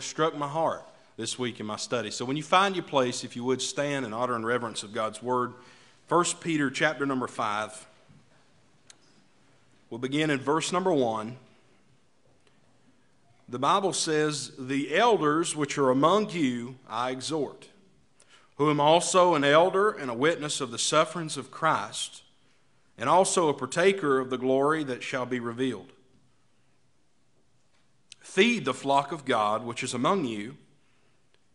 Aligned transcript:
struck 0.00 0.36
my 0.36 0.48
heart 0.48 0.84
this 1.16 1.38
week 1.38 1.60
in 1.60 1.66
my 1.66 1.76
study. 1.76 2.10
So 2.10 2.24
when 2.24 2.36
you 2.36 2.42
find 2.42 2.74
your 2.74 2.84
place, 2.84 3.24
if 3.24 3.36
you 3.36 3.44
would 3.44 3.60
stand 3.60 4.06
in 4.06 4.12
honor 4.12 4.34
and 4.34 4.46
reverence 4.46 4.82
of 4.82 4.92
God's 4.92 5.22
word, 5.22 5.52
1 6.08 6.24
Peter 6.40 6.70
chapter 6.70 7.06
number 7.06 7.28
5. 7.28 7.86
We'll 9.90 9.98
begin 9.98 10.30
in 10.30 10.40
verse 10.40 10.72
number 10.72 10.92
1. 10.92 11.36
The 13.48 13.58
Bible 13.58 13.92
says, 13.92 14.50
The 14.58 14.96
elders 14.96 15.54
which 15.54 15.78
are 15.78 15.90
among 15.90 16.30
you 16.30 16.76
I 16.88 17.10
exhort, 17.10 17.68
who 18.56 18.70
am 18.70 18.80
also 18.80 19.34
an 19.34 19.44
elder 19.44 19.90
and 19.90 20.10
a 20.10 20.14
witness 20.14 20.60
of 20.60 20.72
the 20.72 20.78
sufferings 20.78 21.36
of 21.36 21.52
Christ, 21.52 22.22
and 22.98 23.08
also 23.08 23.48
a 23.48 23.54
partaker 23.54 24.18
of 24.18 24.30
the 24.30 24.38
glory 24.38 24.82
that 24.84 25.04
shall 25.04 25.26
be 25.26 25.38
revealed. 25.38 25.92
Feed 28.30 28.64
the 28.64 28.72
flock 28.72 29.10
of 29.10 29.24
God 29.24 29.64
which 29.64 29.82
is 29.82 29.92
among 29.92 30.24
you 30.24 30.56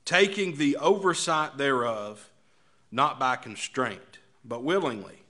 taking 0.04 0.58
the 0.58 0.76
oversight 0.76 1.58
thereof, 1.58 2.30
not 2.92 3.18
by 3.18 3.38
constraint, 3.38 4.20
but 4.44 4.62
willingly, 4.62 5.24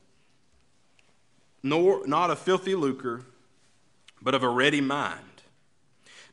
nor 1.62 2.08
not 2.08 2.32
of 2.32 2.40
filthy 2.40 2.74
lucre, 2.74 3.26
but 4.24 4.34
of 4.34 4.42
a 4.42 4.50
ready 4.50 4.82
mind. 4.82 5.44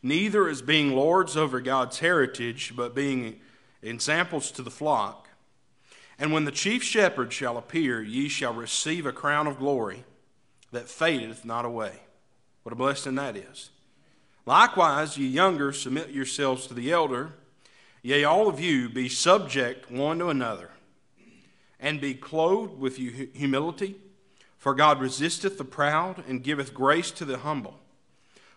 Neither 0.02 0.48
as 0.48 0.62
being 0.62 0.96
lords 0.96 1.36
over 1.36 1.60
God's 1.60 1.98
heritage, 1.98 2.72
but 2.74 2.94
being 2.94 3.38
examples 3.82 4.50
to 4.52 4.62
the 4.62 4.70
flock. 4.70 5.28
And 6.18 6.32
when 6.32 6.46
the 6.46 6.50
chief 6.50 6.82
shepherd 6.82 7.34
shall 7.34 7.58
appear, 7.58 8.00
ye 8.00 8.30
shall 8.30 8.54
receive 8.54 9.04
a 9.04 9.12
crown 9.12 9.46
of 9.46 9.58
glory 9.58 10.04
that 10.70 10.88
fadeth 10.88 11.44
not 11.44 11.66
away. 11.66 12.00
What 12.62 12.72
a 12.72 12.76
blessing 12.76 13.16
that 13.16 13.36
is. 13.36 13.68
Likewise, 14.44 15.16
ye 15.16 15.26
younger, 15.26 15.72
submit 15.72 16.10
yourselves 16.10 16.66
to 16.66 16.74
the 16.74 16.90
elder. 16.90 17.32
Yea, 18.02 18.24
all 18.24 18.48
of 18.48 18.58
you 18.58 18.88
be 18.88 19.08
subject 19.08 19.90
one 19.90 20.18
to 20.18 20.28
another, 20.28 20.70
and 21.78 22.00
be 22.00 22.14
clothed 22.14 22.78
with 22.78 22.96
humility, 22.96 23.96
for 24.58 24.74
God 24.74 25.00
resisteth 25.00 25.58
the 25.58 25.64
proud 25.64 26.24
and 26.26 26.42
giveth 26.42 26.74
grace 26.74 27.12
to 27.12 27.24
the 27.24 27.38
humble. 27.38 27.78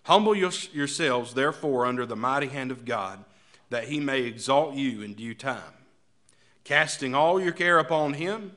Humble 0.03 0.35
yourselves, 0.35 1.33
therefore, 1.33 1.85
under 1.85 2.05
the 2.05 2.15
mighty 2.15 2.47
hand 2.47 2.71
of 2.71 2.85
God, 2.85 3.23
that 3.69 3.85
he 3.85 3.99
may 3.99 4.21
exalt 4.21 4.75
you 4.75 5.01
in 5.01 5.13
due 5.13 5.33
time, 5.33 5.73
casting 6.63 7.13
all 7.15 7.39
your 7.39 7.51
care 7.51 7.79
upon 7.79 8.13
him, 8.13 8.55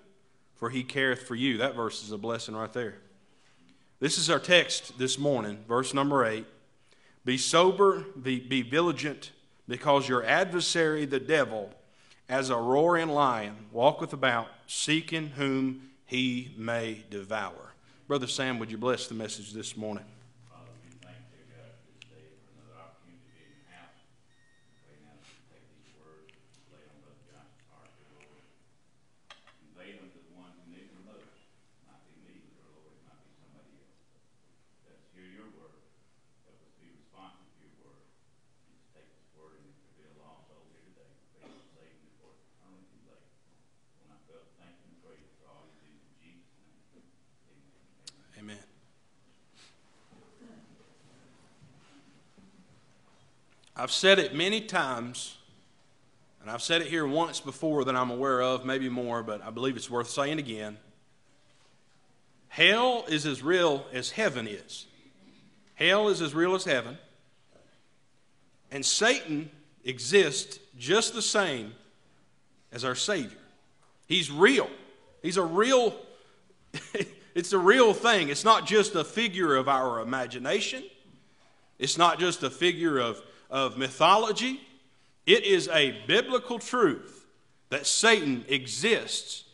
for 0.55 0.71
he 0.71 0.83
careth 0.83 1.23
for 1.23 1.35
you. 1.35 1.59
That 1.59 1.77
verse 1.77 2.03
is 2.03 2.13
a 2.13 2.19
blessing 2.19 2.57
right 2.57 2.73
there. 2.73 2.97
This 4.01 4.19
is 4.19 4.29
our 4.31 4.39
text 4.39 4.99
this 4.99 5.19
morning, 5.19 5.65
verse 5.69 5.93
number 5.93 6.25
8. 6.25 6.47
Be 7.29 7.37
sober, 7.37 8.07
be, 8.23 8.41
be 8.41 8.63
vigilant 8.63 9.33
because 9.69 10.09
your 10.09 10.25
adversary, 10.25 11.05
the 11.05 11.21
devil, 11.21 11.69
as 12.27 12.49
a 12.49 12.57
roaring 12.57 13.11
lion, 13.11 13.67
walketh 13.71 14.15
about, 14.15 14.49
seeking 14.67 15.27
whom 15.29 15.91
he 16.07 16.55
may 16.57 17.05
devour. 17.11 17.75
Brother 18.07 18.27
Sam, 18.27 18.59
would 18.59 18.71
you 18.71 18.79
bless 18.79 19.09
the 19.09 19.15
message 19.15 19.53
this 19.53 19.77
morning? 19.77 20.07
I've 53.81 53.93
said 53.93 54.19
it 54.19 54.35
many 54.35 54.61
times, 54.61 55.37
and 56.43 56.51
I've 56.51 56.63
said 56.63 56.83
it 56.83 56.89
here 56.89 57.07
once 57.07 57.39
before 57.39 57.85
that 57.85 57.95
I'm 57.95 58.11
aware 58.11 58.43
of, 58.43 58.65
maybe 58.65 58.89
more, 58.89 59.23
but 59.23 59.41
I 59.41 59.51
believe 59.51 59.77
it's 59.77 59.89
worth 59.89 60.11
saying 60.11 60.41
again. 60.41 60.79
Hell 62.49 63.05
is 63.07 63.25
as 63.25 63.41
real 63.41 63.87
as 63.93 64.11
heaven 64.11 64.49
is. 64.49 64.87
Hell 65.75 66.09
is 66.09 66.21
as 66.21 66.35
real 66.35 66.57
as 66.57 66.65
heaven. 66.65 66.99
And 68.73 68.85
Satan 68.85 69.49
exists 69.85 70.59
just 70.77 71.15
the 71.15 71.23
same 71.23 71.73
as 72.73 72.85
our 72.85 72.97
Savior. 72.97 73.39
He's 74.09 74.29
real. 74.29 74.69
He's 75.23 75.37
a 75.37 75.45
real, 75.45 75.95
it's 77.37 77.53
a 77.53 77.59
real 77.59 77.95
thing. 77.95 78.29
It's 78.29 78.45
not 78.45 78.67
just 78.67 78.97
a 78.97 79.05
figure 79.05 79.55
of 79.55 79.69
our 79.69 80.01
imagination, 80.01 80.83
it's 81.79 81.97
not 81.97 82.19
just 82.19 82.43
a 82.43 82.51
figure 82.51 82.99
of 82.99 83.23
of 83.51 83.77
mythology. 83.77 84.61
It 85.27 85.45
is 85.45 85.69
a 85.69 86.03
biblical 86.07 86.59
truth 86.59 87.27
that 87.71 87.87
Satan 87.87 88.45
exists 88.49 89.45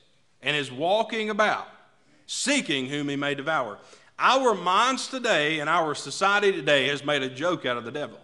and 0.43 0.57
is 0.57 0.71
walking 0.71 1.31
about, 1.31 1.69
seeking 2.27 2.87
whom 2.87 3.09
he 3.09 3.17
may 3.17 3.35
devour. 3.35 3.79
Our 4.19 4.55
minds 4.55 5.09
today 5.09 5.59
and 5.59 5.69
our 5.69 5.95
society 5.95 6.53
today 6.53 6.89
has 6.89 7.05
made 7.05 7.23
a 7.23 7.29
joke 7.29 7.67
out 7.67 7.77
of 7.77 7.85
the 7.85 7.91
devil. 7.91 8.19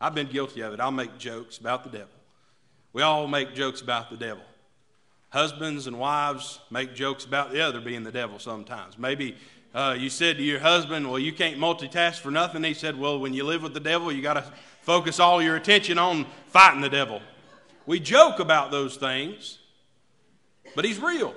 I've 0.00 0.14
been 0.14 0.28
guilty 0.28 0.60
of 0.62 0.72
it. 0.72 0.80
I'll 0.80 0.90
make 0.90 1.18
jokes 1.18 1.58
about 1.58 1.84
the 1.84 1.90
devil. 1.90 2.08
We 2.92 3.02
all 3.02 3.26
make 3.26 3.54
jokes 3.54 3.80
about 3.80 4.10
the 4.10 4.16
devil. 4.16 4.42
Husbands 5.30 5.86
and 5.86 5.98
wives 5.98 6.60
make 6.70 6.94
jokes 6.94 7.24
about 7.24 7.52
the 7.52 7.60
other 7.60 7.80
being 7.80 8.02
the 8.02 8.12
devil 8.12 8.38
sometimes. 8.38 8.98
Maybe 8.98 9.36
uh, 9.74 9.94
you 9.98 10.08
said 10.08 10.38
to 10.38 10.42
your 10.42 10.60
husband, 10.60 11.08
Well, 11.08 11.18
you 11.18 11.32
can't 11.32 11.58
multitask 11.58 12.20
for 12.20 12.30
nothing. 12.30 12.64
He 12.64 12.72
said, 12.72 12.98
Well, 12.98 13.18
when 13.18 13.34
you 13.34 13.44
live 13.44 13.62
with 13.62 13.74
the 13.74 13.80
devil, 13.80 14.10
you 14.10 14.22
got 14.22 14.34
to 14.34 14.44
focus 14.88 15.20
all 15.20 15.42
your 15.42 15.54
attention 15.54 15.98
on 15.98 16.24
fighting 16.46 16.80
the 16.80 16.88
devil. 16.88 17.20
We 17.84 18.00
joke 18.00 18.38
about 18.38 18.70
those 18.70 18.96
things, 18.96 19.58
but 20.74 20.86
he's 20.86 20.98
real. 20.98 21.34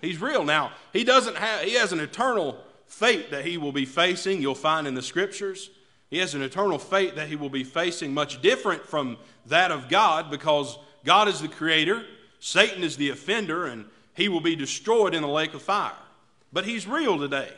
He's 0.00 0.18
real. 0.18 0.42
Now, 0.42 0.72
he 0.94 1.04
doesn't 1.04 1.36
have 1.36 1.64
he 1.64 1.74
has 1.74 1.92
an 1.92 2.00
eternal 2.00 2.56
fate 2.86 3.30
that 3.30 3.44
he 3.44 3.58
will 3.58 3.72
be 3.72 3.84
facing, 3.84 4.40
you'll 4.40 4.54
find 4.54 4.86
in 4.86 4.94
the 4.94 5.02
scriptures. 5.02 5.68
He 6.08 6.16
has 6.16 6.34
an 6.34 6.40
eternal 6.40 6.78
fate 6.78 7.16
that 7.16 7.28
he 7.28 7.36
will 7.36 7.50
be 7.50 7.62
facing 7.62 8.14
much 8.14 8.40
different 8.40 8.86
from 8.86 9.18
that 9.44 9.70
of 9.70 9.90
God 9.90 10.30
because 10.30 10.78
God 11.04 11.28
is 11.28 11.42
the 11.42 11.48
creator, 11.48 12.06
Satan 12.40 12.82
is 12.82 12.96
the 12.96 13.10
offender, 13.10 13.66
and 13.66 13.84
he 14.14 14.30
will 14.30 14.40
be 14.40 14.56
destroyed 14.56 15.14
in 15.14 15.20
the 15.20 15.28
lake 15.28 15.52
of 15.52 15.60
fire. 15.60 15.92
But 16.54 16.64
he's 16.64 16.86
real 16.86 17.18
today. 17.18 17.52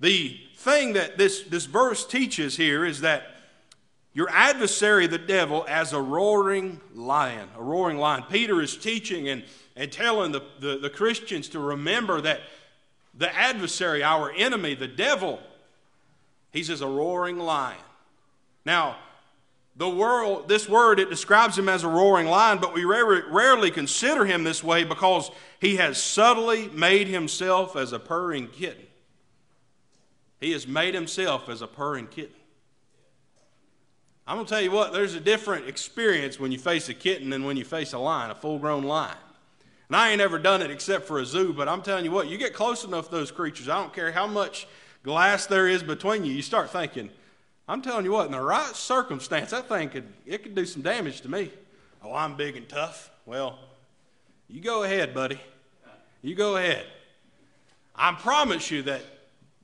The 0.00 0.40
thing 0.56 0.94
that 0.94 1.18
this, 1.18 1.42
this 1.42 1.66
verse 1.66 2.06
teaches 2.06 2.56
here 2.56 2.86
is 2.86 3.02
that 3.02 3.34
your 4.12 4.28
adversary, 4.30 5.06
the 5.06 5.18
devil, 5.18 5.64
as 5.68 5.92
a 5.92 6.00
roaring 6.00 6.80
lion, 6.94 7.48
a 7.56 7.62
roaring 7.62 7.98
lion. 7.98 8.24
Peter 8.28 8.60
is 8.60 8.76
teaching 8.76 9.28
and, 9.28 9.44
and 9.76 9.92
telling 9.92 10.32
the, 10.32 10.42
the, 10.58 10.78
the 10.78 10.90
Christians 10.90 11.48
to 11.50 11.60
remember 11.60 12.20
that 12.20 12.40
the 13.14 13.34
adversary, 13.36 14.02
our 14.02 14.32
enemy, 14.32 14.74
the 14.74 14.88
devil, 14.88 15.40
he's 16.52 16.70
as 16.70 16.80
a 16.80 16.88
roaring 16.88 17.38
lion. 17.38 17.78
Now, 18.64 18.96
the 19.76 19.88
world, 19.88 20.48
this 20.48 20.68
word, 20.68 20.98
it 20.98 21.08
describes 21.08 21.56
him 21.56 21.68
as 21.68 21.84
a 21.84 21.88
roaring 21.88 22.26
lion, 22.26 22.58
but 22.60 22.74
we 22.74 22.84
rarely, 22.84 23.22
rarely 23.30 23.70
consider 23.70 24.24
him 24.24 24.42
this 24.42 24.62
way 24.62 24.84
because 24.84 25.30
he 25.60 25.76
has 25.76 26.02
subtly 26.02 26.68
made 26.68 27.06
himself 27.06 27.76
as 27.76 27.92
a 27.92 27.98
purring 27.98 28.48
kitten. 28.48 28.86
He 30.40 30.52
has 30.52 30.66
made 30.66 30.94
himself 30.94 31.48
as 31.48 31.62
a 31.62 31.66
purring 31.66 32.08
kitten. 32.08 32.39
I'm 34.30 34.36
going 34.36 34.46
to 34.46 34.50
tell 34.50 34.62
you 34.62 34.70
what, 34.70 34.92
there's 34.92 35.14
a 35.14 35.20
different 35.20 35.66
experience 35.66 36.38
when 36.38 36.52
you 36.52 36.58
face 36.58 36.88
a 36.88 36.94
kitten 36.94 37.30
than 37.30 37.42
when 37.42 37.56
you 37.56 37.64
face 37.64 37.94
a 37.94 37.98
lion, 37.98 38.30
a 38.30 38.34
full 38.36 38.60
grown 38.60 38.84
lion. 38.84 39.16
And 39.88 39.96
I 39.96 40.12
ain't 40.12 40.20
ever 40.20 40.38
done 40.38 40.62
it 40.62 40.70
except 40.70 41.08
for 41.08 41.18
a 41.18 41.26
zoo, 41.26 41.52
but 41.52 41.68
I'm 41.68 41.82
telling 41.82 42.04
you 42.04 42.12
what, 42.12 42.28
you 42.28 42.38
get 42.38 42.54
close 42.54 42.84
enough 42.84 43.06
to 43.06 43.10
those 43.10 43.32
creatures, 43.32 43.68
I 43.68 43.82
don't 43.82 43.92
care 43.92 44.12
how 44.12 44.28
much 44.28 44.68
glass 45.02 45.46
there 45.46 45.66
is 45.66 45.82
between 45.82 46.24
you, 46.24 46.32
you 46.32 46.42
start 46.42 46.70
thinking, 46.70 47.10
I'm 47.68 47.82
telling 47.82 48.04
you 48.04 48.12
what, 48.12 48.26
in 48.26 48.30
the 48.30 48.40
right 48.40 48.72
circumstance, 48.76 49.50
that 49.50 49.68
thing 49.68 49.88
could, 49.88 50.06
it 50.24 50.44
could 50.44 50.54
do 50.54 50.64
some 50.64 50.82
damage 50.82 51.22
to 51.22 51.28
me. 51.28 51.50
Oh, 52.00 52.14
I'm 52.14 52.36
big 52.36 52.54
and 52.56 52.68
tough. 52.68 53.10
Well, 53.26 53.58
you 54.48 54.60
go 54.60 54.84
ahead, 54.84 55.12
buddy. 55.12 55.40
You 56.22 56.36
go 56.36 56.56
ahead. 56.56 56.86
I 57.96 58.12
promise 58.12 58.70
you 58.70 58.82
that 58.82 59.02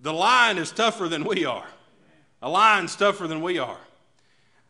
the 0.02 0.12
lion 0.12 0.58
is 0.58 0.72
tougher 0.72 1.08
than 1.08 1.22
we 1.22 1.44
are. 1.44 1.68
A 2.42 2.50
lion's 2.50 2.96
tougher 2.96 3.28
than 3.28 3.42
we 3.42 3.60
are. 3.60 3.78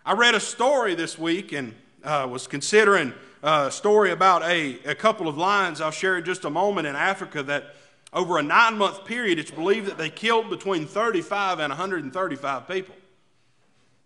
I 0.07 0.13
read 0.13 0.37
a 0.37 0.41
story 0.41 0.95
this 0.95 1.19
week 1.19 1.51
and 1.51 1.75
uh, 2.05 2.29
was 2.31 2.47
considering 2.47 3.13
a 3.43 3.73
story 3.73 4.13
about 4.13 4.45
a, 4.45 4.79
a 4.85 4.95
couple 4.95 5.27
of 5.27 5.37
lions 5.37 5.81
I'll 5.81 5.91
share 5.91 6.17
in 6.17 6.25
just 6.25 6.45
a 6.45 6.51
moment 6.51 6.87
in 6.87 6.95
Africa 6.95 7.43
that 7.43 7.75
over 8.13 8.39
a 8.39 8.43
nine 8.45 8.79
month 8.79 9.05
period, 9.05 9.41
it's 9.41 9.51
believed 9.51 9.89
that 9.89 9.99
they 9.99 10.09
killed 10.09 10.49
between 10.49 10.87
35 10.87 11.59
and 11.59 11.71
135 11.73 12.69
people. 12.69 12.95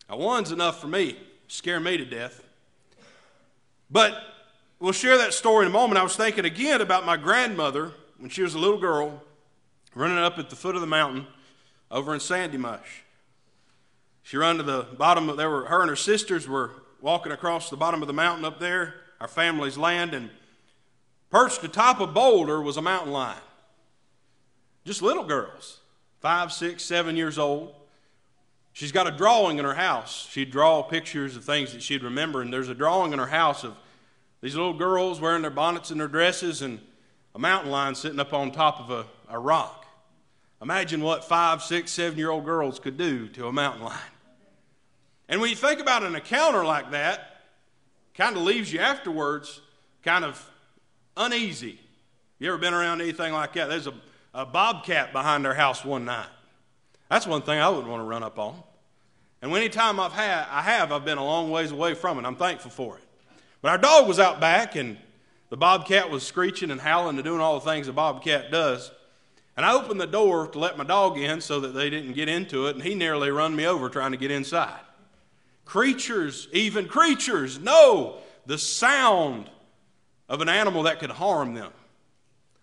Now, 0.09 0.17
one's 0.17 0.53
enough 0.53 0.81
for 0.81 0.87
me. 0.87 1.19
scare 1.49 1.81
me 1.81 1.99
to 1.99 2.07
death. 2.07 2.45
But 3.91 4.17
we'll 4.79 4.93
share 4.93 5.19
that 5.19 5.35
story 5.35 5.67
in 5.67 5.71
a 5.71 5.75
moment. 5.75 6.01
I 6.01 6.03
was 6.03 6.17
thinking 6.17 6.47
again 6.47 6.81
about 6.81 7.05
my 7.05 7.19
grandmother 7.19 7.93
when 8.17 8.31
she 8.31 8.41
was 8.41 8.55
a 8.55 8.59
little 8.59 8.79
girl 8.79 9.23
running 9.95 10.17
up 10.17 10.39
at 10.39 10.49
the 10.49 10.57
foot 10.57 10.77
of 10.77 10.81
the 10.81 10.87
mountain 10.87 11.27
over 11.91 12.15
in 12.15 12.21
Sandy 12.21 12.57
Mush. 12.57 13.03
She 14.23 14.37
ran 14.37 14.57
to 14.57 14.63
the 14.63 14.87
bottom 14.97 15.29
of 15.29 15.37
there 15.37 15.51
were 15.51 15.67
her 15.67 15.81
and 15.81 15.91
her 15.91 15.97
sisters 15.97 16.47
were 16.49 16.71
walking 17.01 17.33
across 17.33 17.71
the 17.71 17.77
bottom 17.77 18.03
of 18.03 18.07
the 18.07 18.15
mountain 18.15 18.45
up 18.45 18.61
there, 18.61 18.95
our 19.21 19.29
family's 19.29 19.79
land, 19.79 20.15
and 20.15 20.31
perched 21.31 21.65
atop 21.65 22.01
a 22.01 22.07
boulder 22.07 22.61
was 22.61 22.77
a 22.77 22.83
mountain 22.83 23.13
lion. 23.13 23.41
Just 24.85 25.03
little 25.03 25.25
girls, 25.25 25.81
five, 26.21 26.53
six, 26.53 26.83
seven 26.83 27.17
years 27.17 27.39
old. 27.39 27.75
She's 28.73 28.93
got 28.93 29.07
a 29.07 29.11
drawing 29.11 29.59
in 29.59 29.65
her 29.65 29.75
house. 29.75 30.29
She'd 30.31 30.51
draw 30.51 30.83
pictures 30.83 31.37
of 31.37 31.45
things 31.45 31.73
that 31.73 31.83
she'd 31.83 32.03
remember, 32.03 32.41
and 32.41 32.53
there's 32.53 32.69
a 32.69 32.75
drawing 32.75 33.13
in 33.13 33.19
her 33.19 33.27
house 33.27 33.65
of 33.65 33.77
these 34.41 34.55
little 34.55 34.73
girls 34.75 35.21
wearing 35.21 35.43
their 35.43 35.51
bonnets 35.51 35.91
and 35.91 36.01
their 36.01 36.09
dresses 36.09 36.63
and 36.63 36.81
a 37.35 37.39
mountain 37.39 37.71
lion 37.71 37.95
sitting 37.95 38.21
up 38.21 38.33
on 38.33 38.51
top 38.51 38.81
of 38.81 38.91
a, 38.91 39.07
a 39.29 39.39
rock. 39.39 39.80
Imagine 40.63 41.01
what 41.01 41.25
five, 41.25 41.63
six, 41.63 41.91
seven 41.91 42.19
year 42.19 42.31
old 42.31 42.45
girls 42.45 42.79
could 42.79 42.97
do 42.97 43.29
to 43.29 43.47
a 43.47 43.53
mountain 43.53 43.85
lion. 43.85 43.99
And 45.29 45.41
when 45.41 45.51
you 45.51 45.57
think 45.57 45.81
about 45.81 46.03
an 46.03 46.15
encounter 46.15 46.65
like 46.65 46.91
that, 46.91 47.43
kind 48.15 48.37
of 48.37 48.43
leaves 48.43 48.73
you 48.73 48.81
afterwards 48.81 49.61
kind 50.03 50.25
of 50.25 50.51
uneasy. 51.17 51.79
You 52.39 52.49
ever 52.49 52.59
been 52.59 52.75
around 52.75 53.01
anything 53.01 53.33
like 53.33 53.53
that? 53.55 53.69
There's 53.69 53.87
a, 53.87 53.95
a 54.35 54.45
bobcat 54.45 55.13
behind 55.13 55.47
our 55.47 55.55
house 55.55 55.85
one 55.85 56.05
night. 56.05 56.29
That's 57.09 57.27
one 57.27 57.43
thing 57.43 57.59
I 57.59 57.69
wouldn't 57.69 57.89
want 57.89 58.01
to 58.01 58.05
run 58.05 58.23
up 58.23 58.39
on. 58.39 58.63
And 59.43 59.53
any 59.53 59.69
time 59.69 59.99
I've 59.99 60.13
had, 60.13 60.47
I 60.51 60.63
have, 60.63 60.93
I've 60.93 61.05
been 61.05 61.19
a 61.19 61.25
long 61.25 61.51
ways 61.51 61.73
away 61.73 61.95
from 61.95 62.19
it. 62.19 62.27
I'm 62.27 62.37
thankful 62.37 62.71
for 62.71 62.99
it. 62.99 63.05
But 63.63 63.71
our 63.71 63.79
dog 63.79 64.07
was 64.07 64.19
out 64.19 64.41
back, 64.41 64.77
and 64.77 64.97
the 65.49 65.57
bobcat 65.57 66.11
was 66.11 66.23
screeching 66.23 66.71
and 66.71 66.81
howling 66.81 67.17
and 67.17 67.25
doing 67.25 67.41
all 67.41 67.59
the 67.59 67.71
things 67.71 67.89
a 67.89 67.93
bobcat 67.93 68.51
does. 68.51 68.91
And 69.61 69.67
I 69.67 69.75
opened 69.75 70.01
the 70.01 70.07
door 70.07 70.47
to 70.47 70.59
let 70.59 70.79
my 70.79 70.85
dog 70.85 71.19
in 71.19 71.43
so 71.43 71.61
that 71.61 71.75
they 71.75 71.91
didn't 71.91 72.15
get 72.15 72.31
into 72.31 72.69
it, 72.69 72.77
and 72.77 72.83
he 72.83 72.95
nearly 72.95 73.31
run 73.31 73.55
me 73.55 73.67
over 73.67 73.91
trying 73.91 74.13
to 74.13 74.17
get 74.17 74.31
inside. 74.31 74.81
Creatures, 75.67 76.49
even 76.51 76.89
creatures, 76.89 77.59
know 77.59 78.17
the 78.47 78.57
sound 78.57 79.51
of 80.31 80.41
an 80.41 80.49
animal 80.49 80.85
that 80.85 80.99
could 80.99 81.11
harm 81.11 81.53
them. 81.53 81.73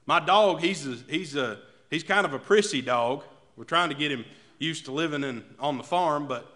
My 0.08 0.20
dog, 0.20 0.60
he's 0.60 0.88
a, 0.88 0.98
he's 1.08 1.36
a 1.36 1.60
he's 1.92 2.02
kind 2.02 2.26
of 2.26 2.34
a 2.34 2.40
prissy 2.40 2.82
dog. 2.82 3.24
We're 3.56 3.66
trying 3.66 3.90
to 3.90 3.96
get 3.96 4.12
him 4.12 4.26
used 4.58 4.86
to 4.86 4.92
living 4.92 5.24
in, 5.24 5.44
on 5.60 5.78
the 5.78 5.84
farm, 5.84 6.28
but 6.28 6.52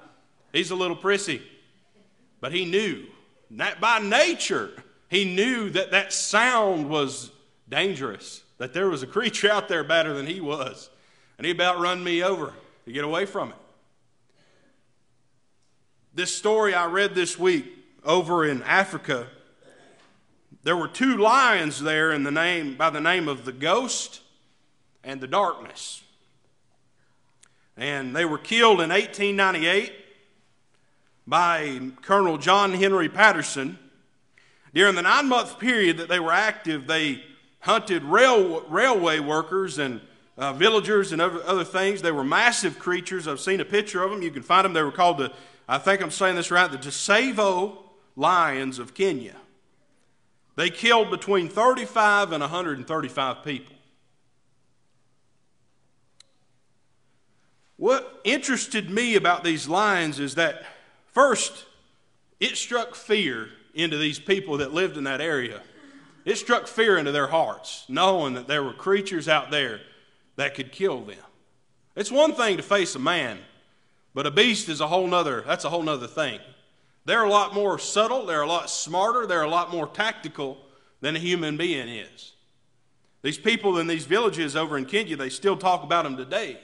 he's 0.52 0.72
a 0.72 0.76
little 0.76 0.98
prissy. 0.98 1.40
But 2.40 2.52
he 2.52 2.66
knew, 2.66 3.06
that 3.52 3.80
by 3.80 4.00
nature, 4.00 4.72
he 5.08 5.24
knew 5.24 5.70
that 5.70 5.92
that 5.92 6.12
sound 6.12 6.90
was 6.90 7.30
dangerous, 7.70 8.42
that 8.62 8.74
there 8.74 8.92
was 8.92 9.02
a 9.02 9.08
creature 9.08 9.50
out 9.50 9.68
there 9.68 9.84
better 9.84 10.14
than 10.14 10.28
he 10.28 10.40
was. 10.40 10.92
And 11.40 11.48
he 11.48 11.52
about 11.52 11.80
run 11.80 12.04
me 12.04 12.22
over 12.22 12.54
to 12.86 12.92
get 12.92 13.04
away 13.04 13.26
from 13.26 13.50
it. 13.50 13.56
This 16.14 16.36
story 16.36 16.76
I 16.76 16.86
read 16.86 17.16
this 17.16 17.40
week 17.40 17.66
over 18.06 18.46
in 18.46 18.62
Africa, 18.62 19.26
there 20.62 20.78
were 20.78 20.88
two 20.88 21.18
lions 21.18 21.82
there 21.82 22.12
in 22.12 22.22
the 22.22 22.30
name, 22.30 22.76
by 22.76 22.92
the 22.92 23.02
name 23.02 23.28
of 23.28 23.46
the 23.46 23.52
ghost 23.52 24.22
and 25.04 25.20
the 25.20 25.28
darkness. 25.28 26.04
And 27.76 28.16
they 28.16 28.26
were 28.26 28.38
killed 28.38 28.80
in 28.80 28.92
1898 28.92 29.92
by 31.26 31.82
Colonel 32.04 32.38
John 32.38 32.74
Henry 32.74 33.10
Patterson. 33.10 33.80
During 34.72 34.94
the 34.94 35.02
nine 35.02 35.28
month 35.28 35.58
period 35.58 35.98
that 35.98 36.10
they 36.10 36.20
were 36.20 36.32
active, 36.32 36.86
they 36.86 37.24
hunted 37.62 38.04
rail, 38.04 38.62
railway 38.68 39.20
workers 39.20 39.80
and 39.80 40.02
uh, 40.38 40.54
villagers 40.54 41.12
and 41.12 41.22
other, 41.22 41.42
other 41.46 41.64
things. 41.64 42.02
They 42.02 42.12
were 42.12 42.24
massive 42.24 42.80
creatures. 42.80 43.28
I've 43.28 43.40
seen 43.40 43.62
a 43.62 43.66
picture 43.66 44.04
of 44.04 44.12
them. 44.12 44.22
You 44.22 44.32
can 44.32 44.44
find 44.44 44.66
them. 44.66 44.74
They 44.74 44.84
were 44.84 44.92
called 44.92 45.20
the, 45.20 45.32
I 45.68 45.78
think 45.78 46.02
I'm 46.02 46.12
saying 46.12 46.36
this 46.36 46.52
right, 46.52 46.70
the 46.70 46.78
Tsavo 46.78 47.78
lions 48.16 48.80
of 48.80 48.94
Kenya. 48.94 49.36
They 50.56 50.70
killed 50.70 51.10
between 51.10 51.48
35 51.48 52.32
and 52.34 52.42
135 52.42 53.44
people. 53.44 53.76
What 57.78 58.22
interested 58.24 58.92
me 58.92 59.16
about 59.16 59.44
these 59.44 59.68
lions 59.68 60.20
is 60.20 60.36
that, 60.36 60.64
first, 61.08 61.66
it 62.40 62.56
struck 62.56 62.94
fear 62.94 63.50
into 63.74 63.98
these 63.98 64.20
people 64.20 64.58
that 64.58 64.74
lived 64.74 64.98
in 64.98 65.06
that 65.06 65.22
area. 65.22 65.62
It 66.26 66.36
struck 66.38 66.68
fear 66.68 66.98
into 66.98 67.12
their 67.12 67.28
hearts, 67.28 67.86
knowing 67.90 68.34
that 68.36 68.48
there 68.48 68.64
were 68.64 68.74
creatures 68.74 69.28
out 69.28 69.52
there 69.52 69.82
that 70.36 70.56
could 70.56 70.72
kill 70.72 71.02
them. 71.02 71.18
It's 71.96 72.12
one 72.12 72.34
thing 72.34 72.58
to 72.58 72.64
face 72.64 72.96
a 72.96 73.00
man, 73.00 73.40
but 74.14 74.28
a 74.28 74.32
beast 74.32 74.70
is 74.70 74.82
a 74.82 74.88
whole 74.88 75.08
nother, 75.08 75.44
that's 75.46 75.66
a 75.66 75.70
whole 75.70 75.84
nother 75.84 76.08
thing. 76.08 76.40
They're 77.06 77.24
a 77.24 77.30
lot 77.30 77.54
more 77.54 77.80
subtle, 77.80 78.26
they're 78.26 78.42
a 78.42 78.48
lot 78.48 78.70
smarter, 78.70 79.26
they're 79.26 79.42
a 79.42 79.50
lot 79.50 79.72
more 79.72 79.88
tactical 79.88 80.58
than 81.02 81.16
a 81.16 81.20
human 81.20 81.58
being 81.58 81.90
is. 81.90 82.34
These 83.24 83.40
people 83.40 83.78
in 83.78 83.88
these 83.88 84.06
villages 84.06 84.56
over 84.56 84.78
in 84.78 84.86
Kenya, 84.86 85.16
they 85.16 85.30
still 85.30 85.58
talk 85.58 85.84
about 85.84 86.04
them 86.04 86.18
today 86.18 86.60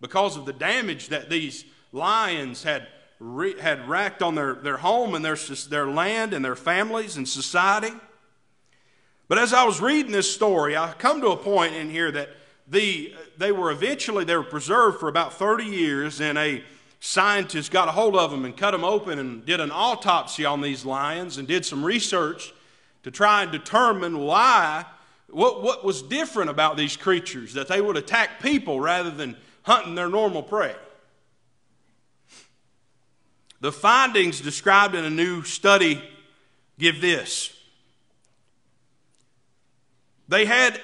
because 0.00 0.36
of 0.36 0.44
the 0.44 0.52
damage 0.52 1.08
that 1.08 1.30
these 1.30 1.64
lions 1.92 2.62
had, 2.62 2.86
re- 3.20 3.58
had 3.58 3.88
racked 3.88 4.22
on 4.22 4.34
their, 4.34 4.54
their 4.54 4.76
home 4.78 5.14
and 5.14 5.24
their, 5.24 5.36
their 5.68 5.88
land 5.88 6.34
and 6.34 6.44
their 6.44 6.56
families 6.56 7.16
and 7.16 7.28
society. 7.28 7.92
But 9.28 9.38
as 9.38 9.52
I 9.52 9.64
was 9.64 9.80
reading 9.80 10.12
this 10.12 10.32
story, 10.32 10.76
I 10.76 10.92
come 10.92 11.20
to 11.20 11.28
a 11.28 11.36
point 11.36 11.74
in 11.74 11.90
here 11.90 12.10
that 12.12 12.30
the, 12.68 13.14
they 13.38 13.52
were 13.52 13.70
eventually 13.70 14.24
they 14.24 14.36
were 14.36 14.42
preserved 14.42 15.00
for 15.00 15.08
about 15.08 15.34
30 15.34 15.64
years 15.64 16.20
and 16.20 16.38
a 16.38 16.62
scientist 17.00 17.70
got 17.70 17.88
a 17.88 17.92
hold 17.92 18.16
of 18.16 18.30
them 18.30 18.44
and 18.44 18.56
cut 18.56 18.70
them 18.70 18.84
open 18.84 19.18
and 19.18 19.44
did 19.44 19.60
an 19.60 19.70
autopsy 19.70 20.44
on 20.44 20.60
these 20.60 20.84
lions 20.84 21.36
and 21.36 21.46
did 21.46 21.64
some 21.64 21.84
research 21.84 22.54
to 23.02 23.10
try 23.10 23.42
and 23.42 23.52
determine 23.52 24.18
why 24.18 24.84
what, 25.28 25.62
what 25.62 25.84
was 25.84 26.00
different 26.00 26.48
about 26.48 26.76
these 26.76 26.96
creatures 26.96 27.54
that 27.54 27.68
they 27.68 27.80
would 27.80 27.96
attack 27.96 28.40
people 28.40 28.80
rather 28.80 29.10
than 29.10 29.36
hunting 29.62 29.94
their 29.94 30.08
normal 30.08 30.42
prey. 30.42 30.74
The 33.60 33.72
findings 33.72 34.40
described 34.40 34.94
in 34.94 35.04
a 35.04 35.10
new 35.10 35.42
study 35.42 36.02
give 36.78 37.00
this. 37.00 37.53
They 40.28 40.46
had 40.46 40.80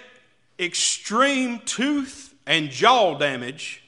extreme 0.58 1.60
tooth 1.60 2.34
and 2.46 2.70
jaw 2.70 3.16
damage, 3.16 3.82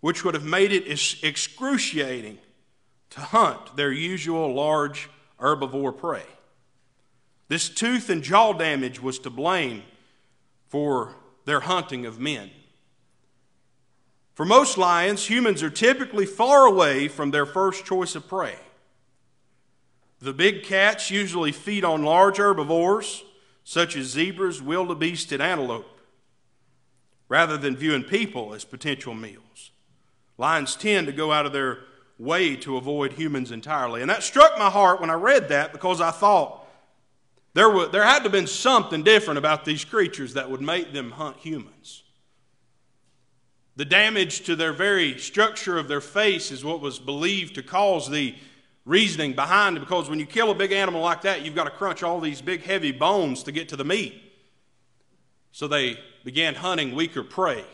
which 0.00 0.24
would 0.24 0.34
have 0.34 0.44
made 0.44 0.72
it 0.72 0.86
excruciating 1.22 2.38
to 3.10 3.20
hunt 3.20 3.76
their 3.76 3.92
usual 3.92 4.54
large 4.54 5.08
herbivore 5.40 5.96
prey. 5.96 6.24
This 7.48 7.68
tooth 7.68 8.10
and 8.10 8.22
jaw 8.22 8.52
damage 8.52 9.00
was 9.00 9.18
to 9.20 9.30
blame 9.30 9.82
for 10.68 11.14
their 11.44 11.60
hunting 11.60 12.06
of 12.06 12.18
men. 12.18 12.50
For 14.34 14.44
most 14.44 14.76
lions, 14.76 15.26
humans 15.26 15.62
are 15.62 15.70
typically 15.70 16.26
far 16.26 16.66
away 16.66 17.08
from 17.08 17.30
their 17.30 17.46
first 17.46 17.84
choice 17.84 18.14
of 18.14 18.28
prey. 18.28 18.56
The 20.20 20.32
big 20.32 20.64
cats 20.64 21.10
usually 21.10 21.52
feed 21.52 21.84
on 21.84 22.02
large 22.02 22.38
herbivores, 22.38 23.22
such 23.68 23.96
as 23.96 24.06
zebras, 24.06 24.62
wildebeest, 24.62 25.32
and 25.32 25.42
antelope, 25.42 26.00
rather 27.28 27.56
than 27.58 27.76
viewing 27.76 28.04
people 28.04 28.54
as 28.54 28.64
potential 28.64 29.12
meals. 29.12 29.72
Lions 30.38 30.76
tend 30.76 31.08
to 31.08 31.12
go 31.12 31.32
out 31.32 31.46
of 31.46 31.52
their 31.52 31.80
way 32.16 32.54
to 32.54 32.76
avoid 32.76 33.14
humans 33.14 33.50
entirely. 33.50 34.02
And 34.02 34.08
that 34.08 34.22
struck 34.22 34.56
my 34.56 34.70
heart 34.70 35.00
when 35.00 35.10
I 35.10 35.14
read 35.14 35.48
that 35.48 35.72
because 35.72 36.00
I 36.00 36.12
thought 36.12 36.64
there, 37.54 37.68
would, 37.68 37.90
there 37.90 38.04
had 38.04 38.18
to 38.18 38.22
have 38.24 38.32
been 38.32 38.46
something 38.46 39.02
different 39.02 39.38
about 39.38 39.64
these 39.64 39.84
creatures 39.84 40.34
that 40.34 40.48
would 40.48 40.60
make 40.60 40.92
them 40.92 41.10
hunt 41.10 41.38
humans. 41.38 42.04
The 43.74 43.84
damage 43.84 44.42
to 44.44 44.54
their 44.54 44.72
very 44.72 45.18
structure 45.18 45.76
of 45.76 45.88
their 45.88 46.00
face 46.00 46.52
is 46.52 46.64
what 46.64 46.80
was 46.80 47.00
believed 47.00 47.56
to 47.56 47.64
cause 47.64 48.08
the 48.08 48.36
reasoning 48.86 49.34
behind 49.34 49.76
it 49.76 49.80
because 49.80 50.08
when 50.08 50.18
you 50.18 50.24
kill 50.24 50.50
a 50.50 50.54
big 50.54 50.72
animal 50.72 51.02
like 51.02 51.22
that, 51.22 51.44
you've 51.44 51.54
got 51.54 51.64
to 51.64 51.70
crunch 51.70 52.02
all 52.02 52.20
these 52.20 52.40
big, 52.40 52.62
heavy 52.62 52.92
bones 52.92 53.42
to 53.42 53.52
get 53.52 53.68
to 53.68 53.76
the 53.76 53.84
meat. 53.84 54.22
So 55.52 55.68
they 55.68 55.98
began 56.24 56.54
hunting 56.54 56.94
weaker 56.94 57.22
prey. 57.22 57.64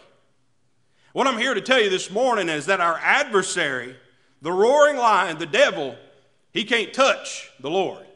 What 1.13 1.27
I'm 1.27 1.39
here 1.39 1.53
to 1.53 1.61
tell 1.61 1.81
you 1.81 1.91
this 1.91 2.11
morning 2.11 2.49
is 2.49 2.67
that 2.67 2.81
our 2.81 2.99
adversary, 3.03 3.95
the 4.41 4.51
roaring 4.51 4.97
lion, 4.97 5.39
the 5.39 5.47
devil, 5.47 5.97
he 6.53 6.65
can't 6.65 6.93
touch 6.95 7.51
the 7.61 7.71
Lord. 7.71 8.07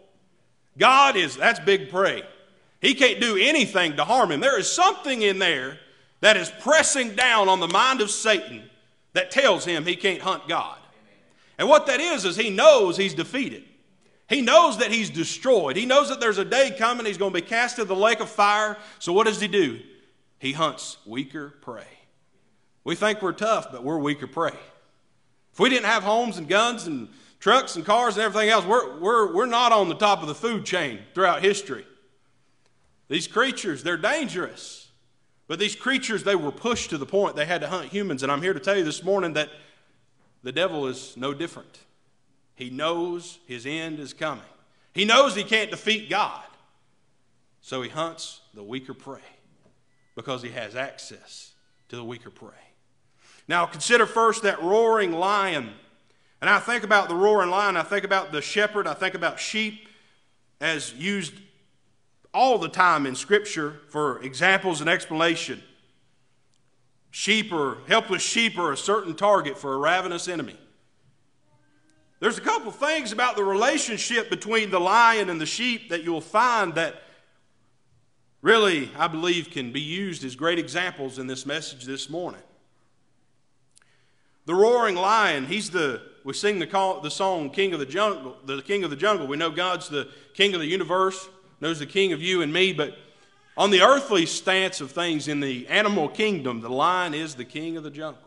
God 0.78 1.16
is, 1.16 1.36
that's 1.36 1.60
big 1.60 1.90
prey. 1.90 2.22
He 2.80 2.94
can't 2.94 3.20
do 3.20 3.36
anything 3.36 3.96
to 3.96 4.04
harm 4.04 4.30
him. 4.30 4.40
There 4.40 4.58
is 4.58 4.70
something 4.70 5.22
in 5.22 5.38
there 5.38 5.78
that 6.20 6.36
is 6.36 6.50
pressing 6.60 7.14
down 7.14 7.48
on 7.48 7.60
the 7.60 7.68
mind 7.68 8.00
of 8.00 8.10
Satan 8.10 8.62
that 9.12 9.30
tells 9.30 9.64
him 9.64 9.84
he 9.84 9.96
can't 9.96 10.22
hunt 10.22 10.48
God. 10.48 10.78
And 11.58 11.68
what 11.68 11.86
that 11.86 12.00
is, 12.00 12.24
is 12.24 12.36
he 12.36 12.50
knows 12.50 12.96
he's 12.96 13.14
defeated. 13.14 13.64
He 14.28 14.42
knows 14.42 14.78
that 14.78 14.90
he's 14.90 15.08
destroyed. 15.08 15.76
He 15.76 15.86
knows 15.86 16.08
that 16.08 16.20
there's 16.20 16.38
a 16.38 16.44
day 16.44 16.74
coming, 16.76 17.06
he's 17.06 17.18
going 17.18 17.32
to 17.32 17.40
be 17.40 17.46
cast 17.46 17.78
into 17.78 17.88
the 17.88 17.96
lake 17.96 18.20
of 18.20 18.28
fire. 18.28 18.76
So 18.98 19.12
what 19.12 19.26
does 19.26 19.40
he 19.40 19.48
do? 19.48 19.80
He 20.38 20.52
hunts 20.52 20.98
weaker 21.06 21.54
prey. 21.60 21.86
We 22.84 22.94
think 22.94 23.22
we're 23.22 23.32
tough, 23.32 23.72
but 23.72 23.82
we're 23.82 23.98
weaker 23.98 24.26
prey. 24.26 24.56
If 25.52 25.60
we 25.60 25.70
didn't 25.70 25.86
have 25.86 26.02
homes 26.02 26.38
and 26.38 26.48
guns 26.48 26.86
and 26.86 27.08
trucks 27.40 27.76
and 27.76 27.84
cars 27.84 28.16
and 28.16 28.24
everything 28.24 28.50
else, 28.50 28.64
we're, 28.64 28.98
we're, 28.98 29.34
we're 29.34 29.46
not 29.46 29.72
on 29.72 29.88
the 29.88 29.94
top 29.94 30.22
of 30.22 30.28
the 30.28 30.34
food 30.34 30.64
chain 30.64 31.00
throughout 31.14 31.42
history. 31.42 31.86
These 33.08 33.26
creatures, 33.28 33.82
they're 33.82 33.96
dangerous. 33.96 34.88
But 35.48 35.58
these 35.58 35.76
creatures, 35.76 36.24
they 36.24 36.34
were 36.34 36.50
pushed 36.50 36.90
to 36.90 36.98
the 36.98 37.06
point 37.06 37.36
they 37.36 37.46
had 37.46 37.60
to 37.60 37.68
hunt 37.68 37.88
humans. 37.88 38.22
And 38.22 38.32
I'm 38.32 38.42
here 38.42 38.52
to 38.52 38.60
tell 38.60 38.76
you 38.76 38.84
this 38.84 39.04
morning 39.04 39.34
that 39.34 39.48
the 40.46 40.52
devil 40.52 40.86
is 40.86 41.16
no 41.16 41.34
different. 41.34 41.76
He 42.54 42.70
knows 42.70 43.40
his 43.48 43.66
end 43.66 43.98
is 43.98 44.14
coming. 44.14 44.44
He 44.94 45.04
knows 45.04 45.34
he 45.34 45.42
can't 45.42 45.72
defeat 45.72 46.08
God. 46.08 46.44
So 47.62 47.82
he 47.82 47.88
hunts 47.88 48.42
the 48.54 48.62
weaker 48.62 48.94
prey 48.94 49.26
because 50.14 50.44
he 50.44 50.50
has 50.50 50.76
access 50.76 51.50
to 51.88 51.96
the 51.96 52.04
weaker 52.04 52.30
prey. 52.30 52.50
Now, 53.48 53.66
consider 53.66 54.06
first 54.06 54.44
that 54.44 54.62
roaring 54.62 55.10
lion. 55.10 55.70
And 56.40 56.48
I 56.48 56.60
think 56.60 56.84
about 56.84 57.08
the 57.08 57.16
roaring 57.16 57.50
lion, 57.50 57.76
I 57.76 57.82
think 57.82 58.04
about 58.04 58.30
the 58.30 58.40
shepherd, 58.40 58.86
I 58.86 58.94
think 58.94 59.16
about 59.16 59.40
sheep 59.40 59.88
as 60.60 60.94
used 60.94 61.34
all 62.32 62.58
the 62.58 62.68
time 62.68 63.04
in 63.04 63.16
Scripture 63.16 63.80
for 63.88 64.22
examples 64.22 64.80
and 64.80 64.88
explanation. 64.88 65.60
Sheep 67.16 67.50
or 67.50 67.78
helpless 67.88 68.20
sheep 68.20 68.58
are 68.58 68.72
a 68.72 68.76
certain 68.76 69.14
target 69.14 69.56
for 69.56 69.72
a 69.72 69.78
ravenous 69.78 70.28
enemy. 70.28 70.54
There's 72.20 72.36
a 72.36 72.42
couple 72.42 72.70
things 72.70 73.10
about 73.10 73.36
the 73.36 73.42
relationship 73.42 74.28
between 74.28 74.68
the 74.68 74.78
lion 74.78 75.30
and 75.30 75.40
the 75.40 75.46
sheep 75.46 75.88
that 75.88 76.04
you'll 76.04 76.20
find 76.20 76.74
that 76.74 77.02
really, 78.42 78.90
I 78.98 79.08
believe, 79.08 79.48
can 79.48 79.72
be 79.72 79.80
used 79.80 80.26
as 80.26 80.36
great 80.36 80.58
examples 80.58 81.18
in 81.18 81.26
this 81.26 81.46
message 81.46 81.84
this 81.84 82.10
morning. 82.10 82.42
The 84.44 84.54
roaring 84.54 84.94
lion, 84.94 85.46
he's 85.46 85.70
the, 85.70 86.02
we 86.22 86.34
sing 86.34 86.58
the, 86.58 86.66
call, 86.66 87.00
the 87.00 87.10
song 87.10 87.48
King 87.48 87.72
of 87.72 87.80
the 87.80 87.86
Jungle, 87.86 88.36
the 88.44 88.60
King 88.60 88.84
of 88.84 88.90
the 88.90 88.96
Jungle. 88.96 89.26
We 89.26 89.38
know 89.38 89.50
God's 89.50 89.88
the 89.88 90.10
King 90.34 90.52
of 90.52 90.60
the 90.60 90.66
universe, 90.66 91.30
knows 91.62 91.78
the 91.78 91.86
King 91.86 92.12
of 92.12 92.20
you 92.20 92.42
and 92.42 92.52
me, 92.52 92.74
but 92.74 92.98
on 93.56 93.70
the 93.70 93.82
earthly 93.82 94.26
stance 94.26 94.80
of 94.80 94.90
things 94.90 95.28
in 95.28 95.40
the 95.40 95.66
animal 95.68 96.08
kingdom, 96.08 96.60
the 96.60 96.68
lion 96.68 97.14
is 97.14 97.34
the 97.34 97.44
King 97.44 97.76
of 97.76 97.82
the 97.82 97.90
jungle. 97.90 98.22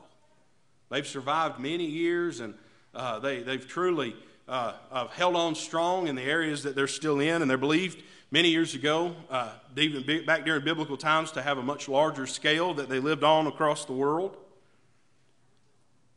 They've 0.90 1.08
survived 1.08 1.60
many 1.60 1.86
years 1.86 2.40
and 2.40 2.56
uh, 2.96 3.20
they, 3.20 3.42
they've 3.42 3.68
truly 3.68 4.16
uh, 4.48 4.74
uh, 4.92 5.08
held 5.08 5.36
on 5.36 5.54
strong 5.54 6.08
in 6.08 6.16
the 6.16 6.24
areas 6.24 6.64
that 6.64 6.76
they're 6.76 6.88
still 6.88 7.20
in, 7.20 7.42
and 7.42 7.50
they're 7.50 7.58
believed 7.58 8.02
many 8.32 8.50
years 8.50 8.74
ago, 8.74 9.16
uh, 9.30 9.52
even 9.78 10.26
back 10.26 10.44
during 10.44 10.64
biblical 10.64 10.98
times, 10.98 11.32
to 11.32 11.42
have 11.42 11.60
a 11.60 11.64
much 11.64 11.88
larger 11.88 12.26
scale 12.26 12.74
that 12.74 12.90
they 12.90 13.00
lived 13.00 13.24
on 13.24 13.46
across 13.46 13.86
the 13.86 13.94
world. 13.94 14.36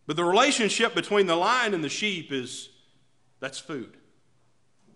But 0.07 0.17
the 0.17 0.25
relationship 0.25 0.95
between 0.95 1.27
the 1.27 1.37
lion 1.37 1.75
and 1.75 1.85
the 1.85 1.91
sheep 1.91 2.33
is 2.33 2.71
that's 3.41 3.59
food. 3.59 3.97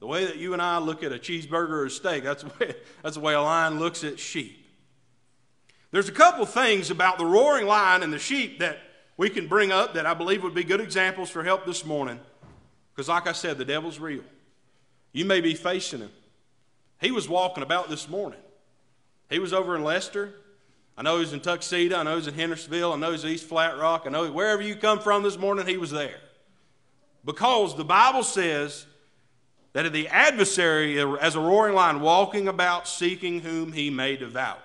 The 0.01 0.07
way 0.07 0.27
that 0.27 0.37
you 0.37 0.53
and 0.53 0.61
I 0.61 0.79
look 0.79 1.03
at 1.03 1.13
a 1.13 1.19
cheeseburger 1.19 1.71
or 1.71 1.87
a 1.87 1.91
steak, 1.91 2.25
that's 2.25 2.43
the 2.43 2.53
way, 2.61 2.75
that's 3.03 3.17
the 3.17 3.21
way 3.21 3.35
a 3.35 3.41
lion 3.41 3.79
looks 3.79 4.05
at 4.05 4.19
sheep. 4.19 4.65
There's 5.91 6.09
a 6.09 6.13
couple 6.13 6.45
things 6.47 6.91
about 6.91 7.19
the 7.19 7.25
roaring 7.25 7.67
lion 7.67 8.03
and 8.03 8.13
the 8.13 8.19
sheep 8.19 8.59
that 8.59 8.79
we 9.17 9.31
can 9.31 9.49
bring 9.49 9.73
up 9.73 9.95
that 9.95 10.05
I 10.05 10.15
believe 10.15 10.43
would 10.43 10.55
be 10.55 10.65
good 10.65 10.81
examples 10.81 11.31
for 11.31 11.43
help 11.43 11.65
this 11.65 11.85
morning. 11.85 12.21
Because, 12.95 13.09
like 13.09 13.27
I 13.27 13.33
said, 13.33 13.57
the 13.59 13.65
devil's 13.65 13.99
real. 13.99 14.25
You 15.13 15.25
may 15.25 15.41
be 15.41 15.55
facing 15.55 16.01
him. 16.01 16.11
He 17.01 17.11
was 17.11 17.29
walking 17.29 17.63
about 17.63 17.89
this 17.89 18.09
morning. 18.09 18.41
He 19.31 19.39
was 19.39 19.53
over 19.53 19.77
in 19.77 19.85
Leicester. 19.85 20.35
I 20.97 21.03
know 21.03 21.19
he's 21.21 21.33
in 21.33 21.41
Tuxedo. 21.41 21.99
I 21.99 22.03
know 22.03 22.17
he's 22.17 22.27
in 22.27 22.35
Hendersonville. 22.35 22.93
I 22.93 22.97
know 22.97 23.13
he's 23.13 23.25
East 23.25 23.47
Flat 23.47 23.79
Rock. 23.79 24.05
I 24.07 24.11
know 24.11 24.31
wherever 24.31 24.63
you 24.63 24.77
come 24.77 24.99
from 24.99 25.23
this 25.23 25.39
morning, 25.39 25.67
he 25.67 25.77
was 25.77 25.91
there. 25.91 26.21
Because 27.25 27.77
the 27.77 27.85
Bible 27.85 28.23
says 28.23 28.87
that 29.85 29.93
the 29.93 30.09
adversary, 30.09 30.99
as 31.21 31.35
a 31.35 31.41
roaring 31.41 31.75
lion, 31.75 32.01
walking 32.01 32.49
about 32.49 32.89
seeking 32.89 33.41
whom 33.41 33.73
he 33.73 33.91
may 33.91 34.17
devour. 34.17 34.57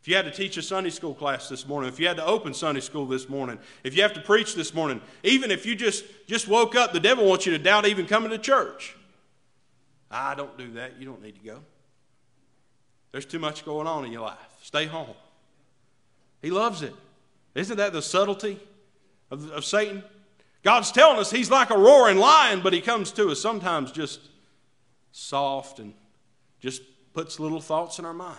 If 0.00 0.08
you 0.08 0.16
had 0.16 0.24
to 0.24 0.32
teach 0.32 0.56
a 0.56 0.62
Sunday 0.62 0.90
school 0.90 1.14
class 1.14 1.48
this 1.48 1.66
morning, 1.66 1.88
if 1.88 2.00
you 2.00 2.08
had 2.08 2.16
to 2.16 2.24
open 2.26 2.52
Sunday 2.52 2.80
school 2.80 3.06
this 3.06 3.28
morning, 3.28 3.56
if 3.84 3.96
you 3.96 4.02
have 4.02 4.14
to 4.14 4.20
preach 4.20 4.56
this 4.56 4.74
morning, 4.74 5.00
even 5.22 5.52
if 5.52 5.64
you 5.64 5.76
just, 5.76 6.04
just 6.26 6.48
woke 6.48 6.74
up, 6.74 6.92
the 6.92 6.98
devil 6.98 7.24
wants 7.24 7.46
you 7.46 7.52
to 7.52 7.58
doubt 7.58 7.86
even 7.86 8.04
coming 8.04 8.30
to 8.30 8.38
church. 8.38 8.96
I 10.10 10.34
don't 10.34 10.58
do 10.58 10.72
that. 10.72 10.98
You 10.98 11.06
don't 11.06 11.22
need 11.22 11.36
to 11.36 11.44
go. 11.44 11.60
There's 13.12 13.26
too 13.26 13.38
much 13.38 13.64
going 13.64 13.86
on 13.86 14.04
in 14.04 14.10
your 14.10 14.22
life. 14.22 14.38
Stay 14.60 14.86
home. 14.86 15.14
He 16.42 16.50
loves 16.50 16.82
it. 16.82 16.94
Isn't 17.54 17.76
that 17.76 17.92
the 17.92 18.02
subtlety 18.02 18.58
of, 19.30 19.50
of 19.52 19.64
Satan? 19.64 20.02
God's 20.66 20.90
telling 20.90 21.20
us 21.20 21.30
he's 21.30 21.48
like 21.48 21.70
a 21.70 21.78
roaring 21.78 22.18
lion, 22.18 22.60
but 22.60 22.72
he 22.72 22.80
comes 22.80 23.12
to 23.12 23.28
us 23.28 23.40
sometimes 23.40 23.92
just 23.92 24.18
soft 25.12 25.78
and 25.78 25.94
just 26.58 26.82
puts 27.12 27.38
little 27.38 27.60
thoughts 27.60 28.00
in 28.00 28.04
our 28.04 28.12
mind. 28.12 28.36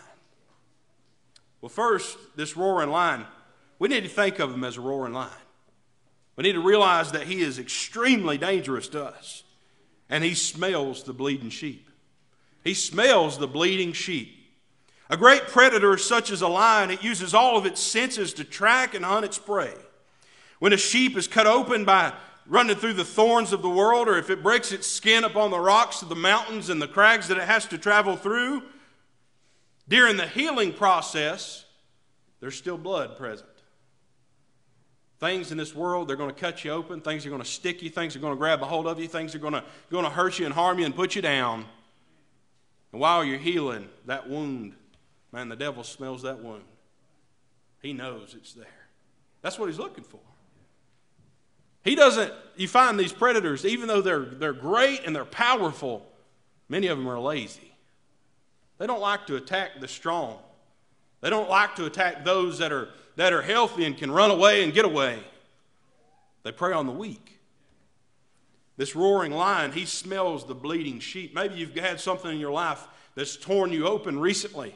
Well, 1.62 1.70
first, 1.70 2.18
this 2.36 2.58
roaring 2.58 2.90
lion, 2.90 3.26
we 3.80 3.88
need 3.88 4.04
to 4.04 4.10
think 4.10 4.40
of 4.40 4.54
him 4.54 4.66
as 4.66 4.76
a 4.76 4.82
roaring 4.82 5.14
lion. 5.14 5.32
We 6.36 6.44
need 6.44 6.52
to 6.52 6.60
realize 6.60 7.14
that 7.14 7.28
he 7.28 7.40
is 7.40 7.60
extremely 7.60 8.38
dangerous 8.38 8.90
to 8.90 9.06
us, 9.06 9.44
and 10.10 10.22
he 10.22 10.34
smells 10.34 11.04
the 11.04 11.14
bleeding 11.14 11.50
sheep. 11.50 11.90
He 12.62 12.74
smells 12.74 13.38
the 13.38 13.48
bleeding 13.48 13.94
sheep. 13.94 14.36
A 15.10 15.16
great 15.16 15.48
predator, 15.48 15.98
such 15.98 16.30
as 16.32 16.42
a 16.42 16.50
lion, 16.50 16.92
it 16.92 17.06
uses 17.06 17.34
all 17.34 17.58
of 17.58 17.66
its 17.66 17.80
senses 17.80 18.34
to 18.34 18.44
track 18.44 18.96
and 18.96 19.06
hunt 19.06 19.24
its 19.24 19.40
prey. 19.40 19.76
When 20.60 20.74
a 20.74 20.78
sheep 20.78 21.16
is 21.18 21.28
cut 21.28 21.48
open 21.48 21.86
by 21.86 22.14
running 22.48 22.76
through 22.76 22.94
the 22.94 23.06
thorns 23.06 23.54
of 23.54 23.62
the 23.62 23.70
world, 23.70 24.08
or 24.08 24.18
if 24.18 24.30
it 24.30 24.42
breaks 24.42 24.72
its 24.72 24.88
skin 24.88 25.24
upon 25.24 25.52
the 25.52 25.60
rocks 25.60 26.02
of 26.02 26.10
the 26.10 26.16
mountains 26.16 26.70
and 26.70 26.82
the 26.82 26.88
crags 26.88 27.28
that 27.28 27.38
it 27.38 27.44
has 27.44 27.66
to 27.68 27.78
travel 27.78 28.16
through, 28.16 28.64
during 29.88 30.18
the 30.18 30.28
healing 30.28 30.74
process, 30.74 31.66
there's 32.40 32.56
still 32.56 32.78
blood 32.78 33.18
present. 33.18 33.50
Things 35.20 35.52
in 35.52 35.58
this 35.58 35.74
world, 35.74 36.08
they're 36.08 36.16
going 36.16 36.34
to 36.34 36.40
cut 36.40 36.64
you 36.64 36.72
open. 36.72 37.02
Things 37.02 37.26
are 37.26 37.30
going 37.30 37.42
to 37.42 37.48
stick 37.48 37.82
you. 37.82 37.90
Things 37.90 38.16
are 38.16 38.20
going 38.20 38.34
to 38.34 38.38
grab 38.38 38.62
a 38.62 38.66
hold 38.66 38.86
of 38.86 39.00
you. 39.00 39.08
Things 39.08 39.34
are 39.34 39.40
going 39.40 39.54
to, 39.54 39.64
going 39.90 40.04
to 40.04 40.12
hurt 40.12 40.38
you 40.38 40.46
and 40.46 40.54
harm 40.54 40.78
you 40.78 40.86
and 40.86 40.96
put 40.96 41.16
you 41.16 41.22
down. 41.22 41.66
And 42.92 43.02
while 43.02 43.24
you're 43.24 43.40
healing 43.40 43.90
that 44.06 44.30
wound, 44.30 44.74
man, 45.32 45.50
the 45.50 45.56
devil 45.56 45.84
smells 45.84 46.22
that 46.22 46.40
wound. 46.40 46.64
He 47.82 47.94
knows 47.94 48.36
it's 48.38 48.54
there. 48.54 48.68
That's 49.42 49.58
what 49.58 49.68
he's 49.68 49.80
looking 49.80 50.04
for. 50.04 50.20
He 51.88 51.96
doesn't, 51.96 52.34
you 52.58 52.68
find 52.68 53.00
these 53.00 53.14
predators, 53.14 53.64
even 53.66 53.88
though 53.88 54.02
they're, 54.02 54.26
they're 54.26 54.52
great 54.52 55.06
and 55.06 55.16
they're 55.16 55.24
powerful, 55.24 56.06
many 56.68 56.88
of 56.88 56.98
them 56.98 57.08
are 57.08 57.18
lazy. 57.18 57.74
They 58.78 58.88
don't 58.88 59.00
like 59.00 59.26
to 59.28 59.38
attack 59.38 59.80
the 59.80 59.88
strong. 59.88 60.38
They 61.22 61.30
don't 61.30 61.50
like 61.50 61.78
to 61.78 61.86
attack 61.86 62.26
those 62.26 62.58
that 62.60 62.74
are, 62.74 62.90
that 63.16 63.32
are 63.32 63.42
healthy 63.42 63.86
and 63.86 63.98
can 63.98 64.12
run 64.12 64.32
away 64.32 64.66
and 64.66 64.74
get 64.74 64.84
away. 64.84 65.18
They 66.44 66.52
prey 66.52 66.74
on 66.74 66.88
the 66.88 66.92
weak. 66.92 67.40
This 68.76 68.94
roaring 68.94 69.32
lion, 69.32 69.72
he 69.72 69.86
smells 69.86 70.46
the 70.46 70.56
bleeding 70.56 71.00
sheep. 71.00 71.34
Maybe 71.34 71.56
you've 71.56 71.74
had 71.74 72.02
something 72.02 72.30
in 72.30 72.38
your 72.38 72.52
life 72.52 72.86
that's 73.16 73.38
torn 73.38 73.72
you 73.72 73.88
open 73.88 74.20
recently. 74.20 74.76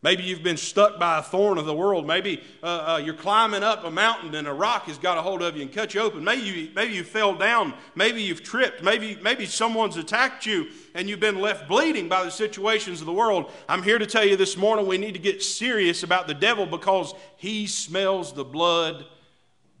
Maybe 0.00 0.22
you've 0.22 0.44
been 0.44 0.56
stuck 0.56 1.00
by 1.00 1.18
a 1.18 1.22
thorn 1.22 1.58
of 1.58 1.66
the 1.66 1.74
world. 1.74 2.06
Maybe 2.06 2.40
uh, 2.62 2.66
uh, 2.66 3.02
you're 3.04 3.14
climbing 3.14 3.64
up 3.64 3.82
a 3.84 3.90
mountain 3.90 4.32
and 4.36 4.46
a 4.46 4.52
rock 4.52 4.84
has 4.84 4.96
got 4.96 5.18
a 5.18 5.22
hold 5.22 5.42
of 5.42 5.56
you 5.56 5.62
and 5.62 5.72
cut 5.72 5.92
you 5.92 6.00
open. 6.00 6.22
Maybe 6.22 6.42
you, 6.42 6.70
maybe 6.72 6.94
you 6.94 7.02
fell 7.02 7.34
down. 7.34 7.74
Maybe 7.96 8.22
you've 8.22 8.44
tripped. 8.44 8.80
Maybe, 8.80 9.18
maybe 9.22 9.44
someone's 9.44 9.96
attacked 9.96 10.46
you 10.46 10.68
and 10.94 11.08
you've 11.08 11.18
been 11.18 11.40
left 11.40 11.66
bleeding 11.66 12.08
by 12.08 12.22
the 12.22 12.30
situations 12.30 13.00
of 13.00 13.06
the 13.06 13.12
world. 13.12 13.50
I'm 13.68 13.82
here 13.82 13.98
to 13.98 14.06
tell 14.06 14.24
you 14.24 14.36
this 14.36 14.56
morning 14.56 14.86
we 14.86 14.98
need 14.98 15.14
to 15.14 15.20
get 15.20 15.42
serious 15.42 16.04
about 16.04 16.28
the 16.28 16.34
devil 16.34 16.64
because 16.64 17.12
he 17.36 17.66
smells 17.66 18.32
the 18.32 18.44
blood 18.44 19.04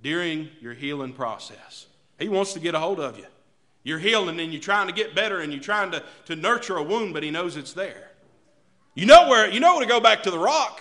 during 0.02 0.48
your 0.60 0.74
healing 0.74 1.12
process. 1.12 1.86
He 2.18 2.28
wants 2.28 2.54
to 2.54 2.60
get 2.60 2.74
a 2.74 2.80
hold 2.80 2.98
of 2.98 3.18
you. 3.18 3.26
You're 3.84 4.00
healing 4.00 4.40
and 4.40 4.52
you're 4.52 4.60
trying 4.60 4.88
to 4.88 4.92
get 4.92 5.14
better 5.14 5.38
and 5.38 5.52
you're 5.52 5.62
trying 5.62 5.92
to, 5.92 6.02
to 6.26 6.34
nurture 6.34 6.76
a 6.76 6.82
wound, 6.82 7.14
but 7.14 7.22
he 7.22 7.30
knows 7.30 7.56
it's 7.56 7.72
there. 7.72 8.07
You 8.98 9.06
know 9.06 9.28
where, 9.28 9.48
you 9.48 9.60
know 9.60 9.74
where 9.76 9.84
to 9.84 9.88
go 9.88 10.00
back 10.00 10.24
to 10.24 10.30
the 10.32 10.40
rock. 10.40 10.80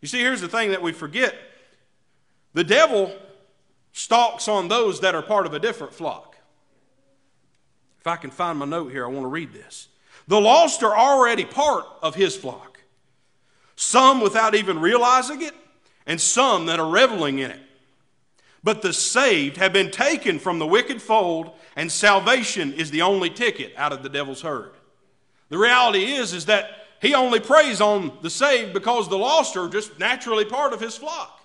You 0.00 0.06
see, 0.06 0.20
here's 0.20 0.40
the 0.40 0.48
thing 0.48 0.70
that 0.70 0.82
we 0.82 0.92
forget 0.92 1.34
the 2.54 2.62
devil 2.62 3.12
stalks 3.90 4.46
on 4.46 4.68
those 4.68 5.00
that 5.00 5.16
are 5.16 5.22
part 5.22 5.46
of 5.46 5.52
a 5.52 5.58
different 5.58 5.92
flock. 5.92 6.36
If 7.98 8.06
I 8.06 8.14
can 8.14 8.30
find 8.30 8.56
my 8.56 8.66
note 8.66 8.92
here, 8.92 9.04
I 9.04 9.08
want 9.08 9.24
to 9.24 9.30
read 9.30 9.52
this. 9.52 9.88
The 10.28 10.40
lost 10.40 10.84
are 10.84 10.96
already 10.96 11.44
part 11.44 11.86
of 12.04 12.14
his 12.14 12.36
flock, 12.36 12.82
some 13.74 14.20
without 14.20 14.54
even 14.54 14.78
realizing 14.78 15.42
it, 15.42 15.54
and 16.06 16.20
some 16.20 16.66
that 16.66 16.78
are 16.78 16.88
reveling 16.88 17.40
in 17.40 17.50
it. 17.50 17.60
But 18.62 18.80
the 18.80 18.92
saved 18.92 19.56
have 19.56 19.72
been 19.72 19.90
taken 19.90 20.38
from 20.38 20.60
the 20.60 20.68
wicked 20.68 21.02
fold, 21.02 21.50
and 21.74 21.90
salvation 21.90 22.72
is 22.74 22.92
the 22.92 23.02
only 23.02 23.28
ticket 23.28 23.72
out 23.76 23.92
of 23.92 24.04
the 24.04 24.08
devil's 24.08 24.42
herd. 24.42 24.70
The 25.48 25.58
reality 25.58 26.12
is, 26.12 26.32
is 26.32 26.46
that 26.46 26.76
he 27.00 27.14
only 27.14 27.40
preys 27.40 27.80
on 27.80 28.12
the 28.22 28.30
saved 28.30 28.72
because 28.72 29.08
the 29.08 29.18
lost 29.18 29.56
are 29.56 29.68
just 29.68 29.98
naturally 29.98 30.44
part 30.44 30.72
of 30.72 30.80
his 30.80 30.96
flock. 30.96 31.40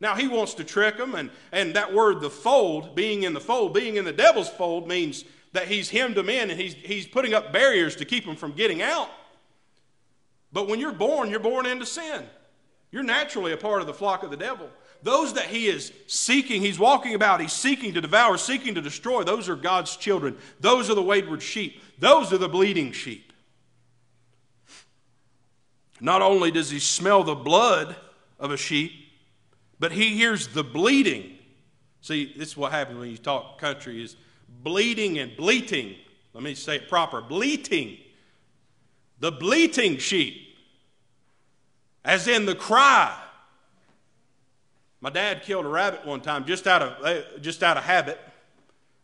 Now, 0.00 0.14
he 0.16 0.26
wants 0.26 0.54
to 0.54 0.64
trick 0.64 0.96
them, 0.96 1.14
and, 1.14 1.30
and 1.52 1.74
that 1.74 1.92
word, 1.94 2.20
the 2.20 2.30
fold, 2.30 2.94
being 2.94 3.22
in 3.22 3.34
the 3.34 3.40
fold, 3.40 3.72
being 3.72 3.96
in 3.96 4.04
the 4.04 4.12
devil's 4.12 4.48
fold, 4.48 4.88
means 4.88 5.24
that 5.52 5.68
he's 5.68 5.90
hemmed 5.90 6.16
them 6.16 6.28
in 6.28 6.50
and 6.50 6.60
he's, 6.60 6.74
he's 6.74 7.06
putting 7.06 7.34
up 7.34 7.52
barriers 7.52 7.96
to 7.96 8.04
keep 8.04 8.24
them 8.24 8.36
from 8.36 8.52
getting 8.52 8.82
out. 8.82 9.08
But 10.52 10.68
when 10.68 10.80
you're 10.80 10.92
born, 10.92 11.30
you're 11.30 11.40
born 11.40 11.66
into 11.66 11.86
sin. 11.86 12.24
You're 12.90 13.02
naturally 13.02 13.52
a 13.52 13.56
part 13.56 13.80
of 13.80 13.86
the 13.86 13.94
flock 13.94 14.22
of 14.22 14.30
the 14.30 14.36
devil. 14.36 14.68
Those 15.02 15.34
that 15.34 15.46
he 15.46 15.66
is 15.66 15.92
seeking, 16.06 16.60
he's 16.60 16.78
walking 16.78 17.14
about, 17.14 17.40
he's 17.40 17.52
seeking 17.52 17.94
to 17.94 18.00
devour, 18.00 18.36
seeking 18.38 18.74
to 18.74 18.80
destroy, 18.80 19.24
those 19.24 19.48
are 19.48 19.56
God's 19.56 19.96
children. 19.96 20.36
Those 20.60 20.90
are 20.90 20.94
the 20.94 21.02
wayward 21.02 21.42
sheep. 21.42 21.80
Those 21.98 22.32
are 22.32 22.38
the 22.38 22.48
bleeding 22.48 22.92
sheep. 22.92 23.31
Not 26.02 26.20
only 26.20 26.50
does 26.50 26.68
he 26.68 26.78
smell 26.78 27.24
the 27.24 27.34
blood 27.34 27.96
of 28.38 28.50
a 28.50 28.58
sheep, 28.58 28.92
but 29.78 29.92
he 29.92 30.16
hears 30.16 30.48
the 30.48 30.62
bleeding. 30.62 31.38
See, 32.02 32.34
this 32.36 32.48
is 32.48 32.56
what 32.56 32.72
happens 32.72 32.98
when 32.98 33.08
you 33.08 33.16
talk 33.16 33.58
country 33.58 34.02
is 34.02 34.16
bleeding 34.62 35.18
and 35.18 35.34
bleating. 35.34 35.94
Let 36.34 36.42
me 36.42 36.54
say 36.54 36.76
it 36.76 36.88
proper 36.88 37.22
bleating. 37.22 37.96
The 39.20 39.32
bleating 39.32 39.96
sheep, 39.96 40.34
as 42.04 42.28
in 42.28 42.44
the 42.44 42.54
cry 42.54 43.16
my 45.02 45.10
dad 45.10 45.42
killed 45.42 45.66
a 45.66 45.68
rabbit 45.68 46.06
one 46.06 46.20
time 46.20 46.44
just 46.44 46.68
out 46.68 46.80
of, 46.80 47.04
eh, 47.04 47.22
just 47.40 47.64
out 47.64 47.76
of 47.76 47.82
habit. 47.82 48.20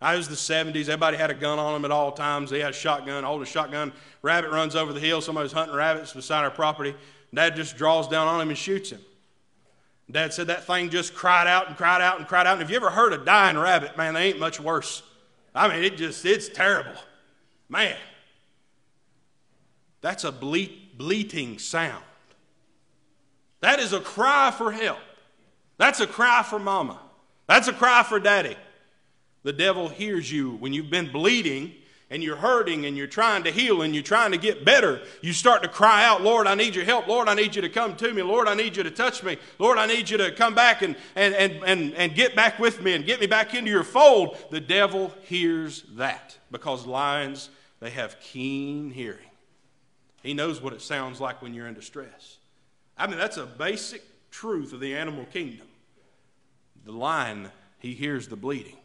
I 0.01 0.17
was 0.17 0.29
the 0.29 0.37
70s. 0.37 0.83
Everybody 0.83 1.17
had 1.17 1.31
a 1.31 1.35
gun 1.35 1.59
on 1.59 1.73
them 1.73 1.85
at 1.85 1.91
all 1.91 2.13
times. 2.13 2.51
They 2.51 2.61
had 2.61 2.71
a 2.71 2.75
shotgun, 2.75 3.25
a 3.25 3.47
shotgun. 3.47 3.93
Rabbit 4.23 4.51
runs 4.51 4.77
over 4.77 4.93
the 4.93 5.01
hill. 5.01 5.21
Somebody's 5.21 5.53
hunting 5.53 5.75
rabbits 5.75 6.13
beside 6.13 6.45
our 6.45 6.51
property. 6.51 6.95
Dad 7.35 7.57
just 7.57 7.77
draws 7.77 8.07
down 8.09 8.29
on 8.29 8.41
him 8.41 8.49
and 8.49 8.59
shoots 8.59 8.91
him. 8.91 9.01
Dad 10.11 10.33
said 10.33 10.47
that 10.47 10.65
thing 10.65 10.89
just 10.89 11.15
cried 11.15 11.47
out 11.47 11.69
and 11.69 11.77
cried 11.77 12.01
out 12.01 12.19
and 12.19 12.27
cried 12.27 12.47
out. 12.47 12.55
And 12.55 12.63
if 12.63 12.71
you 12.71 12.77
ever 12.77 12.91
heard 12.91 13.13
a 13.13 13.19
dying 13.19 13.59
rabbit, 13.59 13.97
man, 13.97 14.15
they 14.15 14.29
ain't 14.29 14.39
much 14.39 14.59
worse. 14.61 15.03
I 15.55 15.69
mean, 15.69 15.83
it 15.83 15.97
just, 15.97 16.25
it's 16.25 16.49
terrible. 16.49 16.95
Man, 17.69 17.97
that's 20.01 20.25
a 20.25 20.33
bleat, 20.33 20.97
bleating 20.97 21.59
sound. 21.59 22.05
That 23.61 23.81
is 23.81 23.93
a 23.93 24.01
cry 24.01 24.51
for 24.57 24.73
help. 24.73 25.01
That's 25.77 26.01
a 26.01 26.07
cry 26.07 26.43
for 26.43 26.59
mama. 26.59 27.01
That's 27.47 27.69
a 27.69 27.73
cry 27.73 28.03
for 28.03 28.19
daddy. 28.19 28.57
The 29.43 29.53
devil 29.53 29.89
hears 29.89 30.31
you 30.31 30.53
when 30.57 30.73
you've 30.73 30.91
been 30.91 31.11
bleeding 31.13 31.73
and 32.11 32.23
you're 32.23 32.37
hurting 32.37 32.87
and 32.87 32.97
you're 32.97 33.07
trying 33.07 33.45
to 33.45 33.51
heal 33.51 33.83
and 33.83 33.95
you're 33.95 34.03
trying 34.03 34.33
to 34.33 34.39
get 34.39 34.65
better. 34.65 35.01
You 35.21 35.33
start 35.33 35.63
to 35.63 35.69
cry 35.69 36.05
out, 36.05 36.23
Lord, 36.23 36.47
I 36.47 36.55
need 36.55 36.75
your 36.75 36.85
help. 36.85 37.07
Lord, 37.07 37.29
I 37.29 37.35
need 37.35 37.55
you 37.55 37.63
to 37.63 37.69
come 37.69 37.97
to 37.97 38.13
me. 38.13 38.23
Lord, 38.23 38.49
I 38.49 38.55
need 38.55 38.77
you 38.77 38.83
to 38.83 38.91
touch 38.91 39.23
me. 39.23 39.37
Lord, 39.59 39.79
I 39.79 39.87
need 39.87 40.09
you 40.09 40.17
to 40.17 40.33
come 40.33 40.55
back 40.55 40.83
and, 40.83 40.97
and, 41.15 41.35
and, 41.35 41.63
and, 41.65 41.95
and 41.95 42.15
get 42.15 42.35
back 42.35 42.59
with 42.59 42.83
me 42.83 42.95
and 42.95 43.05
get 43.05 43.21
me 43.21 43.27
back 43.27 43.55
into 43.55 43.71
your 43.71 43.85
fold. 43.85 44.39
The 44.51 44.61
devil 44.61 45.13
hears 45.25 45.85
that 45.97 46.37
because 46.51 46.87
lions, 46.87 47.51
they 47.81 47.91
have 47.91 48.19
keen 48.21 48.91
hearing. 48.91 49.19
He 50.23 50.35
knows 50.35 50.61
what 50.61 50.73
it 50.73 50.83
sounds 50.83 51.21
like 51.21 51.43
when 51.43 51.55
you're 51.55 51.67
in 51.67 51.75
distress. 51.75 52.39
I 52.97 53.07
mean, 53.07 53.19
that's 53.19 53.37
a 53.37 53.47
basic 53.47 54.03
truth 54.31 54.73
of 54.73 54.81
the 54.81 54.97
animal 54.97 55.27
kingdom. 55.27 55.67
The 56.85 56.93
lion, 56.93 57.51
he 57.79 57.93
hears 57.93 58.29
the 58.29 58.37
bleeding, 58.37 58.78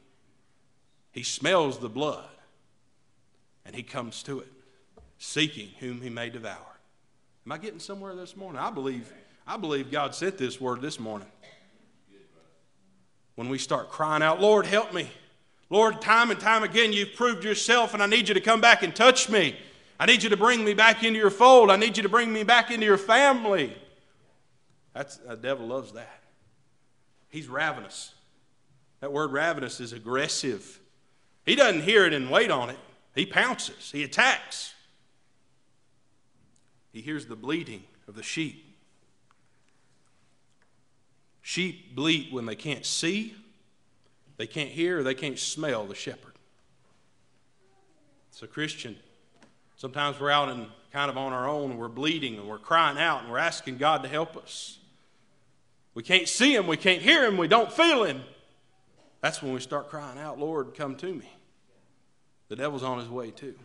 he 1.13 1.23
smells 1.23 1.77
the 1.77 1.87
blood, 1.87 2.25
and 3.65 3.75
he 3.75 3.83
comes 3.83 4.23
to 4.23 4.39
it, 4.39 4.51
seeking 5.19 5.69
whom 5.79 6.01
he 6.01 6.09
may 6.09 6.29
devour. 6.29 6.57
Am 7.45 7.51
I 7.51 7.57
getting 7.59 7.79
somewhere 7.79 8.15
this 8.15 8.35
morning? 8.35 8.59
I 8.59 8.71
believe, 8.71 9.13
I 9.47 9.57
believe 9.57 9.91
God 9.91 10.15
sent 10.15 10.37
this 10.37 10.59
word 10.59 10.81
this 10.81 10.99
morning. 10.99 11.27
When 13.35 13.47
we 13.47 13.57
start 13.57 13.89
crying 13.89 14.23
out, 14.23 14.41
Lord, 14.41 14.65
help 14.65 14.93
me. 14.93 15.09
Lord, 15.69 16.01
time 16.01 16.31
and 16.31 16.39
time 16.39 16.63
again, 16.63 16.93
you've 16.93 17.15
proved 17.15 17.43
yourself, 17.43 17.93
and 17.93 18.01
I 18.01 18.07
need 18.07 18.27
you 18.27 18.33
to 18.33 18.41
come 18.41 18.59
back 18.59 18.83
and 18.83 18.95
touch 18.95 19.29
me. 19.29 19.55
I 19.99 20.05
need 20.07 20.23
you 20.23 20.29
to 20.29 20.37
bring 20.37 20.65
me 20.65 20.73
back 20.73 21.03
into 21.03 21.19
your 21.19 21.29
fold. 21.29 21.69
I 21.69 21.75
need 21.75 21.95
you 21.95 22.03
to 22.03 22.09
bring 22.09 22.33
me 22.33 22.43
back 22.43 22.71
into 22.71 22.85
your 22.85 22.97
family. 22.97 23.75
That's, 24.93 25.17
the 25.17 25.35
devil 25.35 25.67
loves 25.67 25.91
that. 25.93 26.21
He's 27.29 27.47
ravenous. 27.47 28.13
That 28.99 29.11
word 29.11 29.31
ravenous 29.31 29.79
is 29.79 29.93
aggressive. 29.93 30.79
He 31.45 31.55
doesn't 31.55 31.81
hear 31.81 32.05
it 32.05 32.13
and 32.13 32.29
wait 32.29 32.51
on 32.51 32.69
it, 32.69 32.79
he 33.15 33.25
pounces, 33.25 33.91
he 33.91 34.03
attacks. 34.03 34.73
He 36.91 37.01
hears 37.01 37.25
the 37.25 37.35
bleating 37.35 37.83
of 38.07 38.15
the 38.15 38.21
sheep. 38.21 38.77
Sheep 41.41 41.95
bleat 41.95 42.31
when 42.31 42.45
they 42.45 42.55
can't 42.55 42.85
see, 42.85 43.35
they 44.37 44.47
can't 44.47 44.69
hear, 44.69 45.03
they 45.03 45.15
can't 45.15 45.37
smell 45.37 45.85
the 45.85 45.95
shepherd. 45.95 46.33
So, 48.31 48.47
Christian, 48.47 48.95
sometimes 49.75 50.19
we're 50.19 50.31
out 50.31 50.49
and 50.49 50.67
kind 50.91 51.09
of 51.09 51.17
on 51.17 51.33
our 51.33 51.47
own 51.47 51.71
and 51.71 51.79
we're 51.79 51.87
bleeding 51.87 52.37
and 52.37 52.47
we're 52.47 52.59
crying 52.59 52.97
out 52.97 53.23
and 53.23 53.31
we're 53.31 53.37
asking 53.37 53.77
God 53.77 54.03
to 54.03 54.09
help 54.09 54.37
us. 54.37 54.77
We 55.93 56.03
can't 56.03 56.27
see 56.27 56.55
him, 56.55 56.67
we 56.67 56.77
can't 56.77 57.01
hear 57.01 57.25
him, 57.25 57.37
we 57.37 57.47
don't 57.47 57.71
feel 57.71 58.03
him. 58.03 58.21
That's 59.23 59.41
when 59.41 59.53
we 59.53 59.61
start 59.61 59.89
crying 59.89 60.19
out, 60.19 60.37
Lord, 60.37 60.75
come 60.75 60.95
to 60.97 61.13
me. 61.13 61.31
The 62.49 62.57
devil's 62.57 62.83
on 62.83 62.99
his 62.99 63.07
way 63.07 63.31
too. 63.31 63.55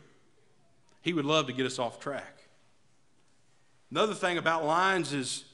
He 1.03 1.13
would 1.13 1.25
love 1.25 1.49
to 1.49 1.53
get 1.53 1.67
us 1.67 1.81
off 1.81 1.99
track. 1.99 2.45
Another 3.91 4.15
thing 4.15 4.39
about 4.39 4.65
lions 4.65 5.13
is 5.13 5.45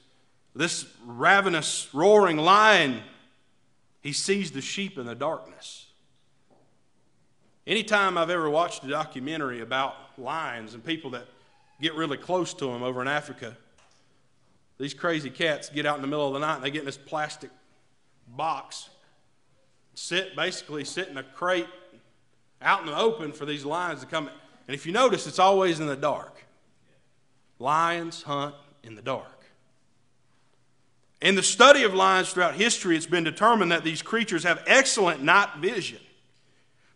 this 0.55 0.85
ravenous, 1.07 1.89
roaring 1.91 2.37
lion, 2.37 3.01
he 4.01 4.13
sees 4.13 4.51
the 4.51 4.61
sheep 4.61 4.99
in 4.99 5.07
the 5.07 5.15
darkness. 5.15 5.87
Anytime 7.65 8.15
I've 8.15 8.29
ever 8.29 8.47
watched 8.47 8.83
a 8.83 8.87
documentary 8.87 9.61
about 9.61 9.95
lions 10.19 10.75
and 10.75 10.85
people 10.85 11.09
that 11.11 11.25
get 11.81 11.95
really 11.95 12.17
close 12.17 12.53
to 12.53 12.65
them 12.67 12.83
over 12.83 13.01
in 13.01 13.07
Africa, 13.07 13.57
these 14.77 14.93
crazy 14.93 15.31
cats 15.31 15.69
get 15.69 15.87
out 15.87 15.95
in 15.95 16.03
the 16.03 16.07
middle 16.07 16.27
of 16.27 16.33
the 16.33 16.39
night 16.41 16.57
and 16.57 16.63
they 16.63 16.69
get 16.69 16.81
in 16.81 16.85
this 16.85 16.95
plastic 16.95 17.49
box, 18.27 18.89
sit 19.95 20.35
basically 20.35 20.85
sit 20.85 21.07
in 21.07 21.17
a 21.17 21.23
crate 21.23 21.67
out 22.61 22.81
in 22.81 22.85
the 22.85 22.97
open 22.97 23.31
for 23.31 23.45
these 23.45 23.65
lions 23.65 24.01
to 24.01 24.05
come. 24.05 24.29
And 24.67 24.75
if 24.75 24.85
you 24.85 24.91
notice, 24.91 25.27
it's 25.27 25.39
always 25.39 25.79
in 25.79 25.87
the 25.87 25.95
dark. 25.95 26.45
Lions 27.59 28.23
hunt 28.23 28.55
in 28.83 28.95
the 28.95 29.01
dark. 29.01 29.45
In 31.21 31.35
the 31.35 31.43
study 31.43 31.83
of 31.83 31.93
lions 31.93 32.31
throughout 32.31 32.55
history, 32.55 32.95
it's 32.95 33.05
been 33.05 33.23
determined 33.23 33.71
that 33.71 33.83
these 33.83 34.01
creatures 34.01 34.43
have 34.43 34.61
excellent 34.67 35.23
night 35.23 35.49
vision. 35.59 35.99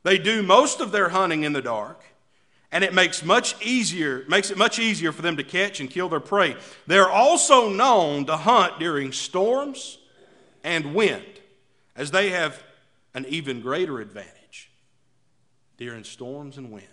They 0.03 0.17
do 0.17 0.43
most 0.43 0.81
of 0.81 0.91
their 0.91 1.09
hunting 1.09 1.43
in 1.43 1.53
the 1.53 1.61
dark, 1.61 2.03
and 2.71 2.83
it 2.83 2.93
makes 2.93 3.23
much 3.23 3.55
easier 3.65 4.25
makes 4.27 4.51
it 4.51 4.57
much 4.57 4.77
easier 4.77 5.11
for 5.11 5.21
them 5.21 5.37
to 5.37 5.43
catch 5.43 5.79
and 5.79 5.89
kill 5.89 6.09
their 6.09 6.19
prey. 6.19 6.55
They're 6.85 7.09
also 7.09 7.69
known 7.69 8.25
to 8.25 8.37
hunt 8.37 8.79
during 8.79 9.11
storms 9.11 9.97
and 10.63 10.93
wind, 10.93 11.25
as 11.95 12.11
they 12.11 12.29
have 12.29 12.61
an 13.13 13.25
even 13.27 13.61
greater 13.61 13.99
advantage 13.99 14.69
during 15.77 16.03
storms 16.03 16.57
and 16.57 16.71
wind. 16.71 16.87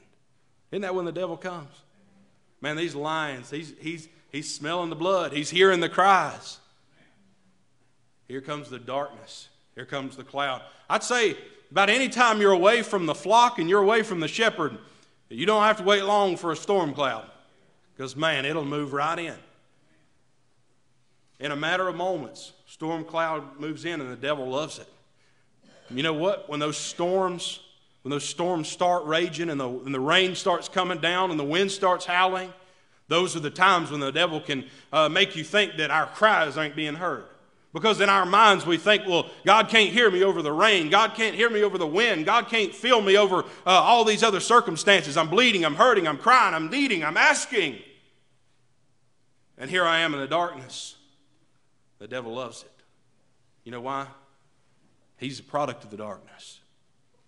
Isn't 0.71 0.83
that 0.83 0.95
when 0.95 1.05
the 1.05 1.13
devil 1.13 1.37
comes? 1.37 1.83
Man, 2.61 2.77
these 2.77 2.95
lions, 2.95 3.51
he's, 3.51 3.73
he's, 3.81 4.09
he's 4.33 4.53
smelling 4.53 4.91
the 4.91 4.97
blood, 4.97 5.33
he's 5.33 5.51
hearing 5.51 5.81
the 5.81 5.89
cries. 5.89 6.59
Here 8.29 8.41
comes 8.41 8.71
the 8.71 8.79
darkness. 8.79 9.49
Here 9.75 9.85
comes 9.85 10.17
the 10.17 10.25
cloud. 10.25 10.63
I'd 10.89 11.03
say 11.03 11.37
about 11.71 11.91
any 11.91 12.09
time 12.09 12.41
you're 12.41 12.53
away 12.53 12.83
from 12.83 13.07
the 13.07 13.15
flock 13.15 13.59
and 13.59 13.69
you're 13.69 13.83
away 13.83 14.03
from 14.03 14.21
the 14.21 14.29
shepherd, 14.29 14.79
you 15.29 15.47
don't 15.47 15.63
have 15.63 15.77
to 15.79 15.83
wait 15.83 16.03
long 16.03 16.37
for 16.37 16.51
a 16.51 16.57
storm 16.57 16.95
cloud 16.95 17.29
because, 17.95 18.17
man, 18.17 18.45
it'll 18.45 18.65
move 18.65 18.93
right 18.93 19.19
in. 19.19 19.35
In 21.39 21.53
a 21.53 21.57
matter 21.57 21.87
of 21.89 21.95
moments, 21.95 22.53
storm 22.67 23.05
cloud 23.05 23.61
moves 23.61 23.85
in 23.85 24.01
and 24.01 24.11
the 24.11 24.17
devil 24.17 24.49
loves 24.49 24.79
it. 24.79 24.89
You 25.91 26.03
know 26.03 26.13
what? 26.13 26.49
When 26.49 26.61
those 26.61 26.77
storms, 26.77 27.61
when 28.03 28.11
those 28.11 28.25
storms 28.25 28.69
start 28.69 29.05
raging 29.05 29.51
and 29.51 29.61
the, 29.61 29.69
and 29.69 29.95
the 29.95 30.01
rain 30.01 30.35
starts 30.35 30.69
coming 30.69 30.99
down 30.99 31.31
and 31.31 31.39
the 31.39 31.45
wind 31.45 31.71
starts 31.71 32.05
howling, 32.05 32.53
those 33.09 33.37
are 33.37 33.41
the 33.41 33.51
times 33.51 33.91
when 33.91 34.01
the 34.01 34.11
devil 34.11 34.41
can 34.41 34.65
uh, 34.93 35.09
make 35.09 35.37
you 35.37 35.45
think 35.45 35.77
that 35.77 35.91
our 35.91 36.07
cries 36.07 36.57
aren't 36.57 36.75
being 36.75 36.95
heard. 36.95 37.25
Because 37.73 38.01
in 38.01 38.09
our 38.09 38.25
minds, 38.25 38.65
we 38.65 38.79
think, 38.79 39.07
well, 39.07 39.29
God 39.45 39.69
can't 39.69 39.91
hear 39.91 40.11
me 40.11 40.25
over 40.25 40.41
the 40.41 40.53
rain. 40.53 40.89
God 40.89 41.15
can't 41.15 41.35
hear 41.35 41.51
me 41.51 41.63
over 41.63 41.77
the 41.77 41.87
wind. 41.87 42.25
God 42.25 42.49
can't 42.49 42.75
feel 42.75 43.03
me 43.03 43.19
over 43.19 43.41
uh, 43.41 43.45
all 43.67 44.03
these 44.05 44.23
other 44.23 44.41
circumstances. 44.41 45.17
I'm 45.17 45.29
bleeding, 45.29 45.65
I'm 45.65 45.75
hurting, 45.75 46.09
I'm 46.09 46.17
crying, 46.17 46.55
I'm 46.55 46.71
needing, 46.71 47.05
I'm 47.05 47.19
asking. 47.19 47.79
And 49.59 49.69
here 49.69 49.85
I 49.85 49.99
am 49.99 50.15
in 50.15 50.21
the 50.21 50.27
darkness. 50.27 50.97
The 51.99 52.09
devil 52.09 52.35
loves 52.35 52.63
it. 52.63 52.73
You 53.65 53.73
know 53.73 53.83
why? 53.83 54.07
He's 55.19 55.41
a 55.41 55.43
product 55.43 55.85
of 55.85 55.91
the 55.91 55.97
darkness. 55.97 56.61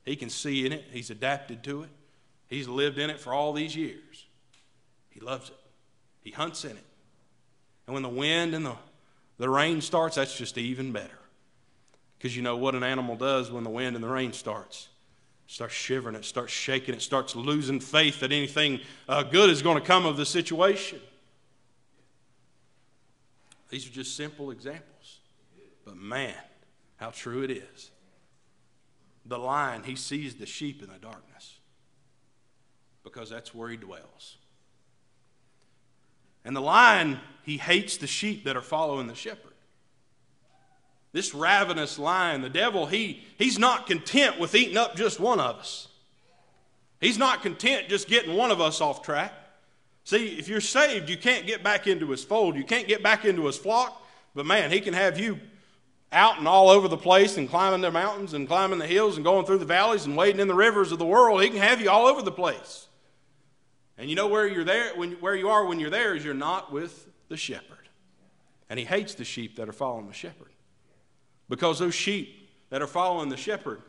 He 0.04 0.16
can 0.16 0.30
see 0.30 0.64
in 0.64 0.72
it, 0.72 0.84
he's 0.90 1.10
adapted 1.10 1.62
to 1.64 1.82
it, 1.82 1.90
he's 2.46 2.66
lived 2.66 2.98
in 2.98 3.10
it 3.10 3.20
for 3.20 3.32
all 3.32 3.52
these 3.52 3.76
years. 3.76 4.26
He 5.10 5.20
loves 5.20 5.50
it, 5.50 5.56
he 6.22 6.30
hunts 6.30 6.64
in 6.64 6.72
it. 6.72 6.84
And 7.86 7.94
when 7.94 8.02
the 8.02 8.08
wind 8.08 8.54
and 8.54 8.64
the, 8.64 8.76
the 9.38 9.48
rain 9.48 9.80
starts, 9.80 10.16
that's 10.16 10.36
just 10.36 10.58
even 10.58 10.92
better. 10.92 11.18
Because 12.18 12.36
you 12.36 12.42
know 12.42 12.56
what 12.56 12.74
an 12.74 12.82
animal 12.82 13.16
does 13.16 13.50
when 13.50 13.64
the 13.64 13.70
wind 13.70 13.96
and 13.96 14.04
the 14.04 14.08
rain 14.08 14.32
starts? 14.32 14.88
It 15.46 15.52
starts 15.52 15.74
shivering, 15.74 16.16
it 16.16 16.24
starts 16.24 16.52
shaking, 16.52 16.94
it 16.94 17.02
starts 17.02 17.36
losing 17.36 17.80
faith 17.80 18.20
that 18.20 18.32
anything 18.32 18.80
uh, 19.08 19.22
good 19.22 19.50
is 19.50 19.62
going 19.62 19.80
to 19.80 19.86
come 19.86 20.04
of 20.04 20.16
the 20.16 20.26
situation. 20.26 21.00
These 23.68 23.86
are 23.86 23.92
just 23.92 24.16
simple 24.16 24.50
examples. 24.50 25.20
But 25.84 25.96
man, 25.96 26.34
how 26.98 27.10
true 27.10 27.42
it 27.42 27.50
is. 27.50 27.90
The 29.24 29.38
lion, 29.38 29.82
he 29.84 29.96
sees 29.96 30.34
the 30.36 30.46
sheep 30.46 30.82
in 30.82 30.88
the 30.88 30.98
darkness 30.98 31.58
because 33.02 33.30
that's 33.30 33.54
where 33.54 33.68
he 33.68 33.76
dwells. 33.76 34.36
And 36.44 36.54
the 36.54 36.60
lion, 36.60 37.18
he 37.42 37.58
hates 37.58 37.96
the 37.96 38.06
sheep 38.06 38.44
that 38.44 38.56
are 38.56 38.62
following 38.62 39.06
the 39.06 39.14
shepherd. 39.14 39.52
This 41.12 41.34
ravenous 41.34 41.98
lion, 41.98 42.42
the 42.42 42.50
devil, 42.50 42.86
he, 42.86 43.22
he's 43.38 43.58
not 43.58 43.86
content 43.86 44.38
with 44.38 44.54
eating 44.54 44.76
up 44.76 44.94
just 44.94 45.18
one 45.18 45.40
of 45.40 45.56
us. 45.56 45.88
He's 47.00 47.18
not 47.18 47.42
content 47.42 47.88
just 47.88 48.08
getting 48.08 48.36
one 48.36 48.50
of 48.50 48.60
us 48.60 48.80
off 48.80 49.02
track. 49.02 49.32
See, 50.04 50.38
if 50.38 50.48
you're 50.48 50.60
saved, 50.60 51.08
you 51.08 51.16
can't 51.16 51.46
get 51.46 51.62
back 51.62 51.86
into 51.86 52.10
his 52.10 52.24
fold. 52.24 52.56
You 52.56 52.64
can't 52.64 52.88
get 52.88 53.02
back 53.02 53.24
into 53.24 53.46
his 53.46 53.56
flock. 53.56 54.02
But 54.34 54.46
man, 54.46 54.70
he 54.70 54.80
can 54.80 54.94
have 54.94 55.18
you 55.18 55.38
out 56.10 56.38
and 56.38 56.48
all 56.48 56.70
over 56.70 56.88
the 56.88 56.96
place 56.96 57.36
and 57.36 57.48
climbing 57.48 57.80
the 57.80 57.90
mountains 57.90 58.32
and 58.32 58.48
climbing 58.48 58.78
the 58.78 58.86
hills 58.86 59.16
and 59.16 59.24
going 59.24 59.44
through 59.44 59.58
the 59.58 59.64
valleys 59.64 60.06
and 60.06 60.16
wading 60.16 60.40
in 60.40 60.48
the 60.48 60.54
rivers 60.54 60.90
of 60.90 60.98
the 60.98 61.04
world. 61.04 61.42
He 61.42 61.50
can 61.50 61.58
have 61.58 61.80
you 61.80 61.90
all 61.90 62.06
over 62.06 62.22
the 62.22 62.32
place. 62.32 62.86
And 63.98 64.08
you 64.08 64.16
know 64.16 64.28
where 64.28 64.46
you're 64.46 64.64
there, 64.64 64.94
when, 64.96 65.12
where 65.14 65.34
you 65.34 65.50
are 65.50 65.66
when 65.66 65.80
you're 65.80 65.90
there 65.90 66.14
is 66.14 66.24
you're 66.24 66.34
not 66.34 66.72
with 66.72 67.08
the 67.28 67.36
shepherd. 67.36 67.88
And 68.70 68.78
he 68.78 68.84
hates 68.84 69.14
the 69.14 69.24
sheep 69.24 69.56
that 69.56 69.68
are 69.68 69.72
following 69.72 70.06
the 70.06 70.12
shepherd. 70.12 70.52
Because 71.48 71.78
those 71.78 71.94
sheep 71.94 72.48
that 72.70 72.80
are 72.80 72.86
following 72.86 73.28
the 73.28 73.36
shepherd, 73.36 73.82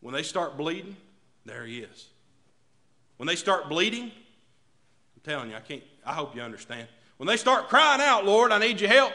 when 0.00 0.14
they 0.14 0.22
start 0.22 0.56
bleeding, 0.56 0.96
there 1.44 1.64
he 1.64 1.80
is. 1.80 2.08
When 3.16 3.26
they 3.26 3.36
start 3.36 3.68
bleeding, 3.68 4.04
I'm 4.04 5.22
telling 5.24 5.50
you, 5.50 5.56
I 5.56 5.60
can't, 5.60 5.82
I 6.04 6.12
hope 6.12 6.34
you 6.34 6.42
understand. 6.42 6.88
When 7.16 7.26
they 7.26 7.36
start 7.36 7.68
crying 7.68 8.00
out, 8.00 8.24
Lord, 8.24 8.52
I 8.52 8.58
need 8.58 8.80
your 8.80 8.90
help, 8.90 9.12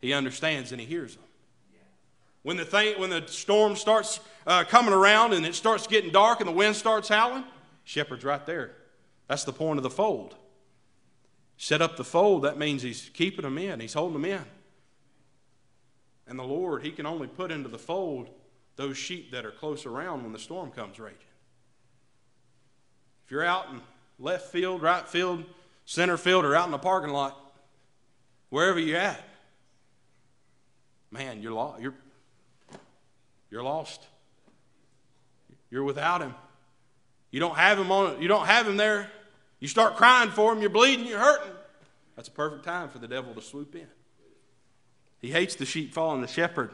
he 0.00 0.12
understands 0.12 0.72
and 0.72 0.80
he 0.80 0.86
hears 0.86 1.14
them. 1.14 1.24
When 2.42 2.56
the, 2.56 2.64
thing, 2.64 2.98
when 2.98 3.10
the 3.10 3.26
storm 3.26 3.76
starts 3.76 4.20
uh, 4.46 4.64
coming 4.64 4.94
around 4.94 5.34
and 5.34 5.44
it 5.44 5.54
starts 5.54 5.86
getting 5.86 6.10
dark 6.10 6.40
and 6.40 6.48
the 6.48 6.52
wind 6.52 6.74
starts 6.74 7.08
howling, 7.08 7.44
shepherd's 7.84 8.24
right 8.24 8.44
there. 8.46 8.72
That's 9.28 9.44
the 9.44 9.52
point 9.52 9.78
of 9.78 9.82
the 9.82 9.90
fold. 9.90 10.34
Set 11.58 11.82
up 11.82 11.98
the 11.98 12.04
fold, 12.04 12.44
that 12.44 12.56
means 12.56 12.82
he's 12.82 13.10
keeping 13.12 13.42
them 13.42 13.58
in, 13.58 13.80
he's 13.80 13.92
holding 13.92 14.14
them 14.14 14.24
in. 14.24 14.44
And 16.26 16.38
the 16.38 16.44
Lord, 16.44 16.82
he 16.82 16.90
can 16.90 17.04
only 17.04 17.26
put 17.26 17.52
into 17.52 17.68
the 17.68 17.78
fold 17.78 18.30
those 18.76 18.96
sheep 18.96 19.32
that 19.32 19.44
are 19.44 19.50
close 19.50 19.84
around 19.84 20.22
when 20.22 20.32
the 20.32 20.38
storm 20.38 20.70
comes 20.70 20.98
raging. 20.98 21.18
If 23.26 23.30
you're 23.30 23.44
out 23.44 23.68
in 23.68 23.82
left 24.18 24.50
field, 24.50 24.80
right 24.80 25.06
field, 25.06 25.44
center 25.84 26.16
field, 26.16 26.46
or 26.46 26.54
out 26.56 26.64
in 26.64 26.70
the 26.70 26.78
parking 26.78 27.10
lot, 27.10 27.38
wherever 28.48 28.78
you're 28.78 28.98
at, 28.98 29.22
man, 31.10 31.42
you're 31.42 31.52
lost. 31.52 31.80
You're, 31.80 31.94
you're 33.50 33.62
lost. 33.62 34.06
You're 35.70 35.84
without 35.84 36.20
him. 36.20 36.34
You 37.30 37.40
don't 37.40 37.56
have 37.56 37.78
him 37.78 37.92
on. 37.92 38.20
You 38.20 38.28
don't 38.28 38.46
have 38.46 38.66
him 38.66 38.76
there. 38.76 39.10
You 39.60 39.68
start 39.68 39.96
crying 39.96 40.30
for 40.30 40.52
him. 40.52 40.60
You're 40.60 40.70
bleeding. 40.70 41.06
You're 41.06 41.20
hurting. 41.20 41.52
That's 42.16 42.28
a 42.28 42.32
perfect 42.32 42.64
time 42.64 42.88
for 42.88 42.98
the 42.98 43.08
devil 43.08 43.34
to 43.34 43.42
swoop 43.42 43.74
in. 43.74 43.86
He 45.20 45.30
hates 45.30 45.54
the 45.54 45.66
sheep 45.66 45.92
following 45.92 46.22
the 46.22 46.28
shepherd. 46.28 46.70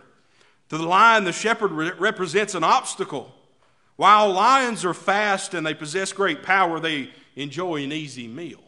To 0.71 0.79
the 0.79 0.87
lion, 0.87 1.25
the 1.25 1.33
shepherd 1.33 1.73
re- 1.73 1.93
represents 1.99 2.55
an 2.55 2.65
obstacle. 2.65 3.33
While 3.97 4.33
lions 4.33 4.85
are 4.85 4.95
fast 4.95 5.55
and 5.55 5.67
they 5.67 5.75
possess 5.75 6.13
great 6.13 6.43
power, 6.43 6.81
they 6.81 7.11
enjoy 7.35 7.83
an 7.83 7.93
easy 7.93 8.29
meal. 8.29 8.61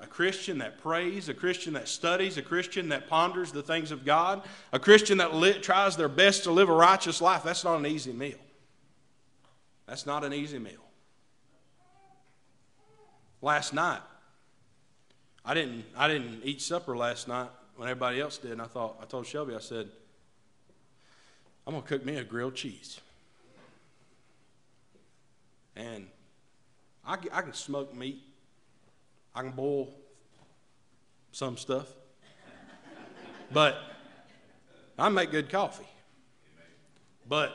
A 0.00 0.06
Christian 0.06 0.58
that 0.58 0.80
prays, 0.80 1.28
a 1.28 1.34
Christian 1.34 1.72
that 1.74 1.88
studies, 1.88 2.38
a 2.38 2.42
Christian 2.42 2.90
that 2.90 3.08
ponders 3.08 3.50
the 3.50 3.62
things 3.62 3.90
of 3.90 4.04
God, 4.04 4.42
a 4.72 4.78
Christian 4.78 5.18
that 5.18 5.62
tries 5.62 5.96
their 5.96 6.08
best 6.08 6.44
to 6.44 6.52
live 6.52 6.68
a 6.68 6.72
righteous 6.72 7.20
life, 7.20 7.42
that's 7.42 7.64
not 7.64 7.78
an 7.78 7.86
easy 7.86 8.12
meal. 8.12 8.38
That's 9.86 10.06
not 10.06 10.22
an 10.22 10.32
easy 10.32 10.58
meal. 10.58 10.84
Last 13.40 13.72
night, 13.72 14.00
I 15.44 15.54
didn't, 15.54 15.84
I 15.96 16.08
didn't 16.08 16.42
eat 16.44 16.60
supper 16.60 16.96
last 16.96 17.26
night 17.26 17.48
when 17.76 17.88
everybody 17.88 18.20
else 18.20 18.38
did, 18.38 18.52
and 18.52 18.60
I 18.60 18.66
thought, 18.66 18.98
I 19.00 19.06
told 19.06 19.26
Shelby, 19.26 19.54
I 19.54 19.60
said, 19.60 19.88
I'm 21.66 21.72
going 21.72 21.82
to 21.82 21.88
cook 21.88 22.04
me 22.04 22.16
a 22.16 22.24
grilled 22.24 22.54
cheese. 22.54 23.00
And 25.76 26.08
I, 27.06 27.16
I 27.32 27.42
can 27.42 27.54
smoke 27.54 27.94
meat, 27.94 28.20
I 29.38 29.42
can 29.42 29.52
boil 29.52 29.88
some 31.30 31.56
stuff, 31.56 31.86
but 33.52 33.78
I 34.98 35.08
make 35.10 35.30
good 35.30 35.48
coffee. 35.48 35.86
But 37.28 37.52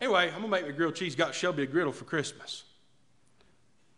anyway, 0.00 0.28
I'm 0.28 0.42
gonna 0.42 0.46
make 0.46 0.68
me 0.68 0.72
grilled 0.72 0.94
cheese. 0.94 1.16
Got 1.16 1.34
Shelby 1.34 1.64
a 1.64 1.66
griddle 1.66 1.90
for 1.90 2.04
Christmas. 2.04 2.62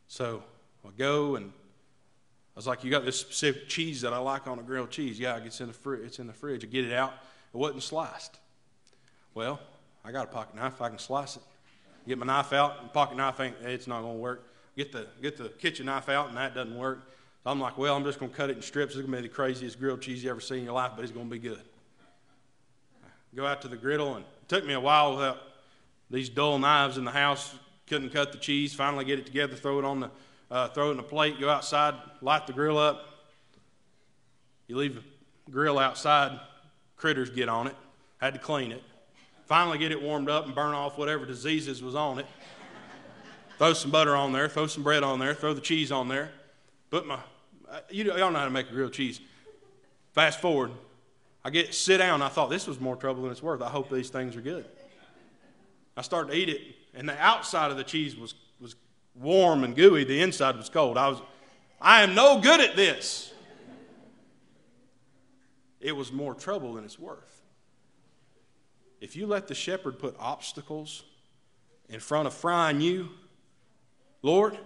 So 0.08 0.42
I 0.86 0.88
go 0.96 1.36
and 1.36 1.52
I 1.52 2.56
was 2.56 2.66
like, 2.66 2.82
"You 2.84 2.90
got 2.90 3.04
this 3.04 3.20
specific 3.20 3.68
cheese 3.68 4.00
that 4.00 4.14
I 4.14 4.18
like 4.18 4.46
on 4.46 4.58
a 4.58 4.62
grilled 4.62 4.90
cheese?" 4.90 5.20
Yeah, 5.20 5.36
it's 5.44 5.60
in 5.60 5.66
the 5.66 5.74
fridge. 5.74 6.06
It's 6.06 6.20
in 6.20 6.26
the 6.26 6.32
fridge. 6.32 6.64
I 6.64 6.68
get 6.68 6.86
it 6.86 6.94
out. 6.94 7.12
It 7.52 7.58
wasn't 7.58 7.82
sliced. 7.82 8.38
Well, 9.34 9.60
I 10.06 10.10
got 10.10 10.24
a 10.24 10.32
pocket 10.32 10.54
knife. 10.54 10.80
I 10.80 10.88
can 10.88 10.98
slice 10.98 11.36
it. 11.36 11.42
Get 12.08 12.16
my 12.16 12.24
knife 12.24 12.54
out. 12.54 12.94
Pocket 12.94 13.18
knife 13.18 13.40
ain't. 13.40 13.56
It's 13.60 13.86
not 13.86 14.00
gonna 14.00 14.14
work 14.14 14.48
get 14.76 14.92
the, 14.92 15.06
get 15.20 15.36
the 15.36 15.48
kitchen 15.48 15.86
knife 15.86 16.08
out, 16.08 16.28
and 16.28 16.36
that 16.36 16.54
doesn't 16.54 16.76
work. 16.76 17.02
So 17.44 17.50
I'm 17.50 17.60
like, 17.60 17.76
well, 17.76 17.96
I'm 17.96 18.04
just 18.04 18.18
going 18.18 18.30
to 18.30 18.36
cut 18.36 18.50
it 18.50 18.56
in 18.56 18.62
strips. 18.62 18.94
It's 18.94 19.00
going 19.00 19.12
to 19.12 19.22
be 19.22 19.28
the 19.28 19.34
craziest 19.34 19.78
grilled 19.78 20.00
cheese 20.00 20.22
you 20.22 20.30
ever 20.30 20.40
seen 20.40 20.58
in 20.58 20.64
your 20.64 20.74
life, 20.74 20.92
but 20.94 21.02
it's 21.02 21.12
going 21.12 21.26
to 21.26 21.30
be 21.30 21.38
good. 21.38 21.62
Go 23.34 23.46
out 23.46 23.62
to 23.62 23.68
the 23.68 23.76
griddle, 23.76 24.14
and 24.16 24.24
it 24.24 24.48
took 24.48 24.66
me 24.66 24.74
a 24.74 24.80
while 24.80 25.14
without 25.14 25.38
these 26.10 26.28
dull 26.28 26.58
knives 26.58 26.98
in 26.98 27.04
the 27.04 27.10
house. 27.10 27.54
Couldn't 27.86 28.10
cut 28.10 28.32
the 28.32 28.38
cheese. 28.38 28.74
Finally, 28.74 29.06
get 29.06 29.18
it 29.18 29.26
together, 29.26 29.56
throw 29.56 29.78
it 29.78 29.84
on 29.84 30.00
the, 30.00 30.10
uh, 30.50 30.68
throw 30.68 30.90
it 30.90 30.92
in 30.92 30.98
a 30.98 31.02
plate, 31.02 31.40
go 31.40 31.48
outside, 31.48 31.94
light 32.20 32.46
the 32.46 32.52
grill 32.52 32.78
up. 32.78 33.08
You 34.68 34.76
leave 34.76 34.94
the 34.94 35.02
grill 35.50 35.78
outside, 35.78 36.38
critters 36.96 37.30
get 37.30 37.48
on 37.48 37.66
it. 37.66 37.74
Had 38.18 38.34
to 38.34 38.40
clean 38.40 38.70
it. 38.70 38.82
Finally, 39.46 39.78
get 39.78 39.90
it 39.90 40.00
warmed 40.00 40.30
up 40.30 40.46
and 40.46 40.54
burn 40.54 40.74
off 40.74 40.96
whatever 40.96 41.26
diseases 41.26 41.82
was 41.82 41.94
on 41.94 42.20
it. 42.20 42.26
Throw 43.62 43.74
some 43.74 43.92
butter 43.92 44.16
on 44.16 44.32
there, 44.32 44.48
throw 44.48 44.66
some 44.66 44.82
bread 44.82 45.04
on 45.04 45.20
there, 45.20 45.34
throw 45.34 45.54
the 45.54 45.60
cheese 45.60 45.92
on 45.92 46.08
there. 46.08 46.32
Put 46.90 47.06
my, 47.06 47.20
uh, 47.70 47.78
you 47.90 48.02
y'all 48.02 48.32
know 48.32 48.40
how 48.40 48.44
to 48.44 48.50
make 48.50 48.68
a 48.68 48.72
grilled 48.72 48.92
cheese. 48.92 49.20
Fast 50.10 50.40
forward, 50.40 50.72
I 51.44 51.50
get 51.50 51.72
sit 51.72 51.98
down. 51.98 52.22
I 52.22 52.28
thought 52.28 52.50
this 52.50 52.66
was 52.66 52.80
more 52.80 52.96
trouble 52.96 53.22
than 53.22 53.30
it's 53.30 53.40
worth. 53.40 53.62
I 53.62 53.68
hope 53.68 53.88
these 53.88 54.10
things 54.10 54.34
are 54.34 54.40
good. 54.40 54.64
I 55.96 56.02
started 56.02 56.32
to 56.32 56.36
eat 56.36 56.48
it, 56.48 56.60
and 56.92 57.08
the 57.08 57.16
outside 57.22 57.70
of 57.70 57.76
the 57.76 57.84
cheese 57.84 58.16
was 58.16 58.34
was 58.60 58.74
warm 59.14 59.62
and 59.62 59.76
gooey. 59.76 60.02
The 60.02 60.20
inside 60.20 60.56
was 60.56 60.68
cold. 60.68 60.98
I 60.98 61.06
was, 61.10 61.22
I 61.80 62.02
am 62.02 62.16
no 62.16 62.40
good 62.40 62.58
at 62.58 62.74
this. 62.74 63.32
It 65.80 65.92
was 65.92 66.10
more 66.10 66.34
trouble 66.34 66.74
than 66.74 66.82
it's 66.82 66.98
worth. 66.98 67.42
If 69.00 69.14
you 69.14 69.28
let 69.28 69.46
the 69.46 69.54
shepherd 69.54 70.00
put 70.00 70.16
obstacles 70.18 71.04
in 71.88 72.00
front 72.00 72.26
of 72.26 72.34
frying 72.34 72.80
you, 72.80 73.10
Lord, 74.22 74.58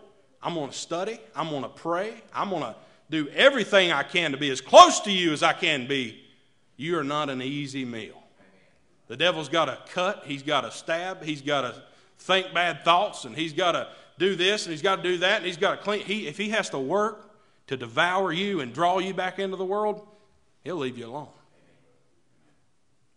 I'm 0.42 0.54
going 0.54 0.70
to 0.70 0.76
study. 0.76 1.18
I'm 1.34 1.48
going 1.48 1.62
to 1.62 1.68
pray. 1.68 2.14
I'm 2.34 2.50
going 2.50 2.62
to 2.62 2.76
do 3.10 3.28
everything 3.30 3.92
I 3.92 4.02
can 4.02 4.32
to 4.32 4.36
be 4.36 4.50
as 4.50 4.60
close 4.60 5.00
to 5.00 5.12
you 5.12 5.32
as 5.32 5.42
I 5.42 5.52
can 5.52 5.86
be. 5.86 6.22
You 6.76 6.98
are 6.98 7.04
not 7.04 7.30
an 7.30 7.40
easy 7.40 7.84
meal. 7.84 8.22
The 9.08 9.16
devil's 9.16 9.48
got 9.48 9.66
to 9.66 9.78
cut, 9.92 10.24
he's 10.26 10.42
got 10.42 10.62
to 10.62 10.72
stab, 10.72 11.22
he's 11.22 11.40
got 11.40 11.60
to 11.60 11.82
think 12.18 12.52
bad 12.52 12.84
thoughts, 12.84 13.24
and 13.24 13.36
he's 13.36 13.52
got 13.52 13.72
to 13.72 13.88
do 14.18 14.34
this, 14.34 14.66
and 14.66 14.72
he's 14.72 14.82
got 14.82 14.96
to 14.96 15.02
do 15.02 15.18
that, 15.18 15.38
and 15.38 15.46
he's 15.46 15.56
got 15.56 15.76
to 15.76 15.82
clean. 15.82 16.04
He, 16.04 16.26
if 16.26 16.36
he 16.36 16.50
has 16.50 16.70
to 16.70 16.78
work 16.78 17.30
to 17.68 17.76
devour 17.76 18.32
you 18.32 18.60
and 18.60 18.72
draw 18.72 18.98
you 18.98 19.14
back 19.14 19.38
into 19.38 19.56
the 19.56 19.64
world, 19.64 20.06
he'll 20.64 20.76
leave 20.76 20.98
you 20.98 21.06
alone. 21.06 21.28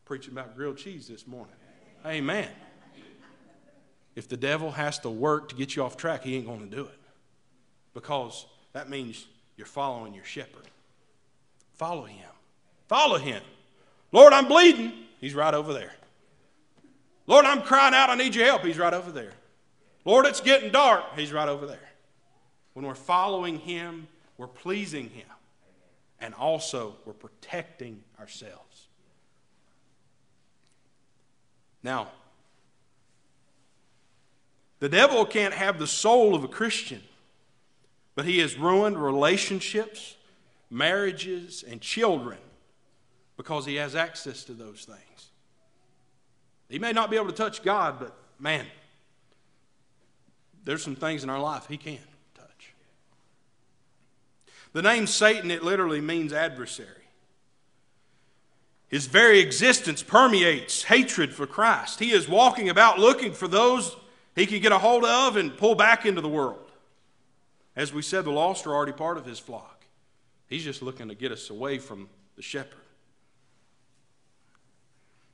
Preaching 0.05 0.33
about 0.33 0.55
grilled 0.55 0.77
cheese 0.77 1.07
this 1.07 1.25
morning. 1.25 1.55
Amen. 2.05 2.49
If 4.19 4.27
the 4.27 4.35
devil 4.35 4.71
has 4.71 4.99
to 4.99 5.09
work 5.09 5.47
to 5.47 5.55
get 5.55 5.77
you 5.77 5.83
off 5.83 5.95
track, 5.95 6.25
he 6.25 6.35
ain't 6.35 6.45
going 6.45 6.59
to 6.59 6.75
do 6.75 6.81
it. 6.81 6.99
Because 7.93 8.45
that 8.73 8.89
means 8.89 9.25
you're 9.55 9.65
following 9.65 10.13
your 10.13 10.25
shepherd. 10.25 10.67
Follow 11.75 12.03
him. 12.03 12.27
Follow 12.89 13.17
him. 13.17 13.41
Lord, 14.11 14.33
I'm 14.33 14.49
bleeding. 14.49 14.91
He's 15.21 15.33
right 15.33 15.53
over 15.53 15.71
there. 15.71 15.93
Lord, 17.27 17.45
I'm 17.45 17.61
crying 17.61 17.93
out. 17.93 18.09
I 18.09 18.15
need 18.15 18.35
your 18.35 18.43
help. 18.43 18.65
He's 18.65 18.77
right 18.77 18.93
over 18.93 19.09
there. 19.09 19.31
Lord, 20.03 20.25
it's 20.25 20.41
getting 20.41 20.69
dark. 20.69 21.01
He's 21.15 21.31
right 21.31 21.47
over 21.47 21.65
there. 21.65 21.89
When 22.73 22.85
we're 22.85 22.95
following 22.95 23.57
Him, 23.59 24.09
we're 24.37 24.47
pleasing 24.47 25.11
Him. 25.11 25.27
And 26.19 26.33
also, 26.33 26.97
we're 27.05 27.13
protecting 27.13 28.03
ourselves. 28.19 28.87
Now, 31.83 32.09
the 34.79 34.89
devil 34.89 35.25
can't 35.25 35.53
have 35.53 35.77
the 35.77 35.87
soul 35.87 36.35
of 36.35 36.43
a 36.43 36.47
Christian, 36.47 37.01
but 38.15 38.25
he 38.25 38.39
has 38.39 38.57
ruined 38.57 39.01
relationships, 39.01 40.15
marriages, 40.69 41.63
and 41.67 41.81
children 41.81 42.37
because 43.37 43.65
he 43.65 43.75
has 43.75 43.95
access 43.95 44.43
to 44.45 44.53
those 44.53 44.85
things. 44.85 45.29
He 46.69 46.79
may 46.79 46.91
not 46.91 47.09
be 47.09 47.15
able 47.15 47.27
to 47.27 47.33
touch 47.33 47.63
God, 47.63 47.99
but 47.99 48.15
man, 48.39 48.65
there's 50.63 50.83
some 50.83 50.95
things 50.95 51.23
in 51.23 51.29
our 51.29 51.39
life 51.39 51.65
he 51.67 51.77
can 51.77 51.99
touch. 52.35 52.73
The 54.73 54.81
name 54.81 55.07
Satan, 55.07 55.51
it 55.51 55.63
literally 55.63 56.01
means 56.01 56.31
adversary. 56.31 56.87
His 58.87 59.05
very 59.07 59.39
existence 59.39 60.03
permeates 60.03 60.83
hatred 60.83 61.33
for 61.33 61.45
Christ. 61.45 61.99
He 61.99 62.11
is 62.11 62.27
walking 62.27 62.69
about 62.69 62.99
looking 62.99 63.33
for 63.33 63.47
those 63.47 63.95
he 64.39 64.45
can 64.45 64.61
get 64.61 64.71
a 64.71 64.79
hold 64.79 65.03
of 65.03 65.35
and 65.35 65.57
pull 65.57 65.75
back 65.75 66.05
into 66.05 66.21
the 66.21 66.29
world. 66.29 66.71
As 67.75 67.93
we 67.93 68.01
said, 68.01 68.23
the 68.23 68.31
lost 68.31 68.65
are 68.65 68.73
already 68.73 68.93
part 68.93 69.17
of 69.17 69.25
his 69.25 69.37
flock. 69.37 69.83
He's 70.47 70.63
just 70.63 70.81
looking 70.81 71.09
to 71.09 71.15
get 71.15 71.33
us 71.33 71.49
away 71.49 71.77
from 71.77 72.07
the 72.37 72.41
shepherd. 72.41 72.79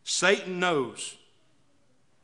Satan 0.04 0.60
knows 0.60 1.18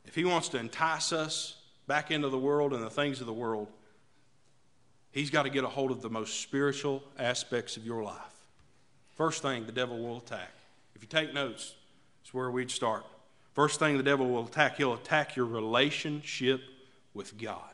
if 0.06 0.16
he 0.16 0.24
wants 0.24 0.48
to 0.50 0.58
entice 0.58 1.12
us 1.12 1.56
back 1.86 2.10
into 2.10 2.28
the 2.28 2.38
world 2.38 2.72
and 2.72 2.82
the 2.82 2.90
things 2.90 3.20
of 3.20 3.26
the 3.26 3.32
world, 3.32 3.68
he's 5.12 5.30
got 5.30 5.44
to 5.44 5.50
get 5.50 5.62
a 5.62 5.68
hold 5.68 5.92
of 5.92 6.02
the 6.02 6.10
most 6.10 6.40
spiritual 6.40 7.04
aspects 7.16 7.76
of 7.76 7.86
your 7.86 8.02
life. 8.02 8.16
First 9.14 9.40
thing 9.40 9.66
the 9.66 9.72
devil 9.72 9.98
will 9.98 10.18
attack. 10.18 10.50
If 10.96 11.02
you 11.02 11.08
take 11.08 11.32
notes, 11.32 11.74
it's 12.22 12.34
where 12.34 12.50
we'd 12.50 12.72
start. 12.72 13.06
First 13.54 13.78
thing 13.78 13.96
the 13.96 14.02
devil 14.02 14.28
will 14.28 14.46
attack, 14.46 14.78
he'll 14.78 14.94
attack 14.94 15.36
your 15.36 15.46
relationship 15.46 16.60
with 17.14 17.38
God. 17.38 17.72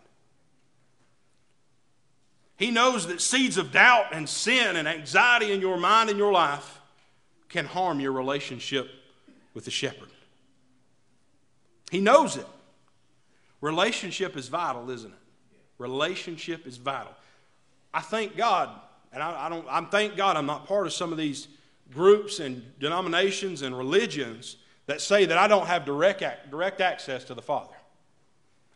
He 2.57 2.70
knows 2.70 3.07
that 3.07 3.20
seeds 3.20 3.57
of 3.57 3.70
doubt 3.70 4.07
and 4.12 4.29
sin 4.29 4.77
and 4.77 4.88
anxiety 4.88 5.53
in 5.53 5.61
your 5.61 5.77
mind 5.77 6.11
and 6.11 6.18
your 6.18 6.33
life 6.33 6.81
can 7.48 7.64
harm 7.64 8.01
your 8.01 8.12
relationship 8.12 8.90
with 9.55 9.64
the 9.64 9.70
shepherd. 9.70 10.09
He 11.90 12.01
knows 12.01 12.37
it. 12.37 12.46
Relationship 13.61 14.37
is 14.37 14.48
vital, 14.48 14.90
isn't 14.90 15.11
it? 15.11 15.18
Relationship 15.79 16.66
is 16.66 16.77
vital. 16.77 17.12
I 17.94 18.01
thank 18.01 18.37
God, 18.37 18.70
and 19.12 19.22
I, 19.22 19.46
I 19.46 19.48
don't. 19.48 19.66
I'm 19.70 19.87
thank 19.87 20.16
God 20.16 20.37
I'm 20.37 20.46
not 20.46 20.66
part 20.66 20.87
of 20.87 20.92
some 20.92 21.12
of 21.12 21.18
these 21.18 21.48
groups 21.92 22.40
and 22.40 22.62
denominations 22.79 23.62
and 23.62 23.77
religions 23.77 24.57
that 24.87 25.01
say 25.01 25.24
that 25.24 25.38
I 25.38 25.48
don't 25.48 25.66
have 25.66 25.85
direct, 25.85 26.22
direct 26.51 26.81
access 26.81 27.24
to 27.24 27.35
the 27.35 27.42
Father. 27.42 27.74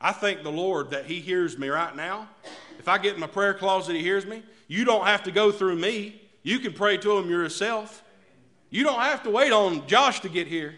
I 0.02 0.12
thank 0.12 0.42
the 0.42 0.50
Lord 0.50 0.90
that 0.90 1.06
He 1.06 1.20
hears 1.20 1.56
me 1.56 1.68
right 1.68 1.94
now. 1.94 2.28
If 2.78 2.88
I 2.88 2.98
get 2.98 3.14
in 3.14 3.20
my 3.20 3.28
prayer 3.28 3.54
closet, 3.54 3.94
He 3.94 4.02
hears 4.02 4.26
me. 4.26 4.42
You 4.66 4.84
don't 4.84 5.06
have 5.06 5.22
to 5.24 5.30
go 5.30 5.52
through 5.52 5.76
me. 5.76 6.20
You 6.42 6.58
can 6.58 6.72
pray 6.72 6.98
to 6.98 7.18
Him 7.18 7.30
yourself. 7.30 8.02
You 8.68 8.82
don't 8.82 9.00
have 9.00 9.22
to 9.22 9.30
wait 9.30 9.52
on 9.52 9.86
Josh 9.86 10.20
to 10.20 10.28
get 10.28 10.48
here. 10.48 10.74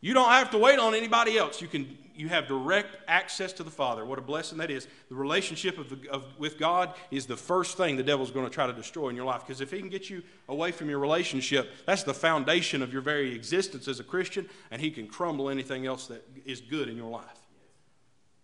You 0.00 0.14
don't 0.14 0.30
have 0.30 0.50
to 0.50 0.58
wait 0.58 0.78
on 0.78 0.94
anybody 0.94 1.38
else. 1.38 1.62
You 1.62 1.68
can 1.68 1.96
you 2.18 2.28
have 2.28 2.48
direct 2.48 2.96
access 3.06 3.52
to 3.54 3.62
the 3.62 3.70
Father. 3.70 4.04
What 4.04 4.18
a 4.18 4.22
blessing 4.22 4.58
that 4.58 4.72
is. 4.72 4.88
The 5.08 5.14
relationship 5.14 5.78
of, 5.78 5.88
the, 5.88 6.10
of 6.10 6.24
with 6.36 6.58
God 6.58 6.94
is 7.12 7.26
the 7.26 7.36
first 7.36 7.76
thing 7.76 7.96
the 7.96 8.02
devil's 8.02 8.32
going 8.32 8.44
to 8.44 8.50
try 8.50 8.66
to 8.66 8.72
destroy 8.72 9.08
in 9.08 9.14
your 9.14 9.24
life. 9.24 9.42
Because 9.46 9.60
if 9.60 9.70
he 9.70 9.78
can 9.78 9.88
get 9.88 10.10
you 10.10 10.24
away 10.48 10.72
from 10.72 10.90
your 10.90 10.98
relationship, 10.98 11.70
that's 11.86 12.02
the 12.02 12.12
foundation 12.12 12.82
of 12.82 12.92
your 12.92 13.02
very 13.02 13.32
existence 13.36 13.86
as 13.86 14.00
a 14.00 14.04
Christian, 14.04 14.48
and 14.72 14.82
he 14.82 14.90
can 14.90 15.06
crumble 15.06 15.48
anything 15.48 15.86
else 15.86 16.08
that 16.08 16.28
is 16.44 16.60
good 16.60 16.88
in 16.88 16.96
your 16.96 17.08
life. 17.08 17.47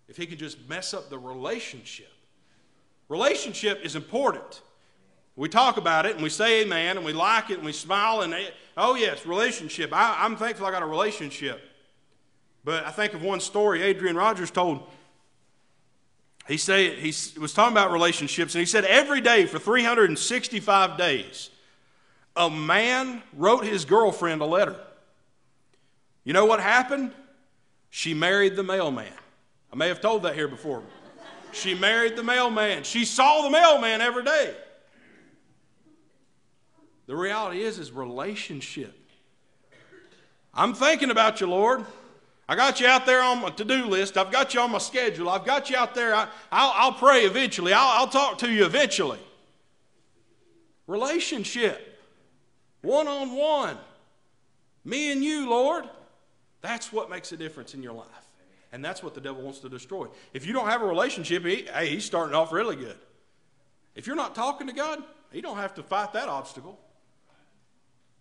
If 0.08 0.16
he 0.16 0.26
can 0.26 0.38
just 0.38 0.68
mess 0.68 0.94
up 0.94 1.10
the 1.10 1.18
relationship. 1.18 2.12
Relationship 3.08 3.84
is 3.84 3.96
important. 3.96 4.62
We 5.36 5.48
talk 5.48 5.76
about 5.76 6.06
it 6.06 6.14
and 6.14 6.22
we 6.22 6.30
say 6.30 6.62
amen 6.62 6.96
and 6.96 7.04
we 7.04 7.12
like 7.12 7.50
it 7.50 7.56
and 7.56 7.64
we 7.64 7.72
smile 7.72 8.22
and, 8.22 8.34
oh, 8.76 8.94
yes, 8.94 9.26
relationship. 9.26 9.92
I, 9.92 10.16
I'm 10.20 10.36
thankful 10.36 10.66
I 10.66 10.70
got 10.70 10.82
a 10.82 10.86
relationship. 10.86 11.60
But 12.64 12.86
I 12.86 12.90
think 12.90 13.14
of 13.14 13.22
one 13.22 13.40
story 13.40 13.82
Adrian 13.82 14.16
Rogers 14.16 14.50
told. 14.50 14.82
He, 16.46 16.56
said, 16.56 16.98
he 16.98 17.08
was 17.38 17.54
talking 17.54 17.72
about 17.72 17.90
relationships, 17.90 18.54
and 18.54 18.60
he 18.60 18.66
said 18.66 18.84
every 18.84 19.22
day 19.22 19.46
for 19.46 19.58
365 19.58 20.98
days, 20.98 21.50
a 22.36 22.50
man 22.50 23.22
wrote 23.32 23.64
his 23.64 23.84
girlfriend 23.84 24.42
a 24.42 24.46
letter. 24.46 24.76
You 26.22 26.32
know 26.32 26.44
what 26.44 26.60
happened? 26.60 27.12
She 27.90 28.12
married 28.12 28.56
the 28.56 28.62
mailman. 28.62 29.12
I 29.74 29.76
may 29.76 29.88
have 29.88 30.00
told 30.00 30.22
that 30.22 30.36
here 30.36 30.46
before. 30.46 30.84
She 31.50 31.74
married 31.74 32.14
the 32.14 32.22
mailman. 32.22 32.84
She 32.84 33.04
saw 33.04 33.42
the 33.42 33.50
mailman 33.50 34.00
every 34.00 34.22
day. 34.22 34.54
The 37.06 37.16
reality 37.16 37.60
is, 37.60 37.80
is 37.80 37.90
relationship. 37.90 38.96
I'm 40.54 40.74
thinking 40.74 41.10
about 41.10 41.40
you, 41.40 41.48
Lord. 41.48 41.84
I 42.48 42.54
got 42.54 42.78
you 42.78 42.86
out 42.86 43.04
there 43.04 43.20
on 43.20 43.40
my 43.40 43.50
to 43.50 43.64
do 43.64 43.86
list. 43.86 44.16
I've 44.16 44.30
got 44.30 44.54
you 44.54 44.60
on 44.60 44.70
my 44.70 44.78
schedule. 44.78 45.28
I've 45.28 45.44
got 45.44 45.68
you 45.68 45.76
out 45.76 45.96
there. 45.96 46.14
I, 46.52 46.86
will 46.86 46.92
pray 46.92 47.22
eventually. 47.24 47.72
I'll, 47.72 48.02
I'll 48.02 48.06
talk 48.06 48.38
to 48.38 48.52
you 48.52 48.64
eventually. 48.66 49.18
Relationship, 50.86 52.00
one 52.82 53.08
on 53.08 53.34
one. 53.34 53.76
Me 54.84 55.10
and 55.10 55.24
you, 55.24 55.50
Lord. 55.50 55.90
That's 56.60 56.92
what 56.92 57.10
makes 57.10 57.32
a 57.32 57.36
difference 57.36 57.74
in 57.74 57.82
your 57.82 57.94
life. 57.94 58.23
And 58.74 58.84
that's 58.84 59.04
what 59.04 59.14
the 59.14 59.20
devil 59.20 59.40
wants 59.40 59.60
to 59.60 59.68
destroy. 59.68 60.08
If 60.32 60.44
you 60.44 60.52
don't 60.52 60.66
have 60.66 60.82
a 60.82 60.84
relationship, 60.84 61.44
he, 61.44 61.68
hey, 61.72 61.90
he's 61.90 62.04
starting 62.04 62.34
off 62.34 62.50
really 62.50 62.74
good. 62.74 62.98
If 63.94 64.08
you're 64.08 64.16
not 64.16 64.34
talking 64.34 64.66
to 64.66 64.72
God, 64.72 65.00
he 65.30 65.40
don't 65.40 65.58
have 65.58 65.74
to 65.74 65.82
fight 65.84 66.12
that 66.14 66.28
obstacle. 66.28 66.80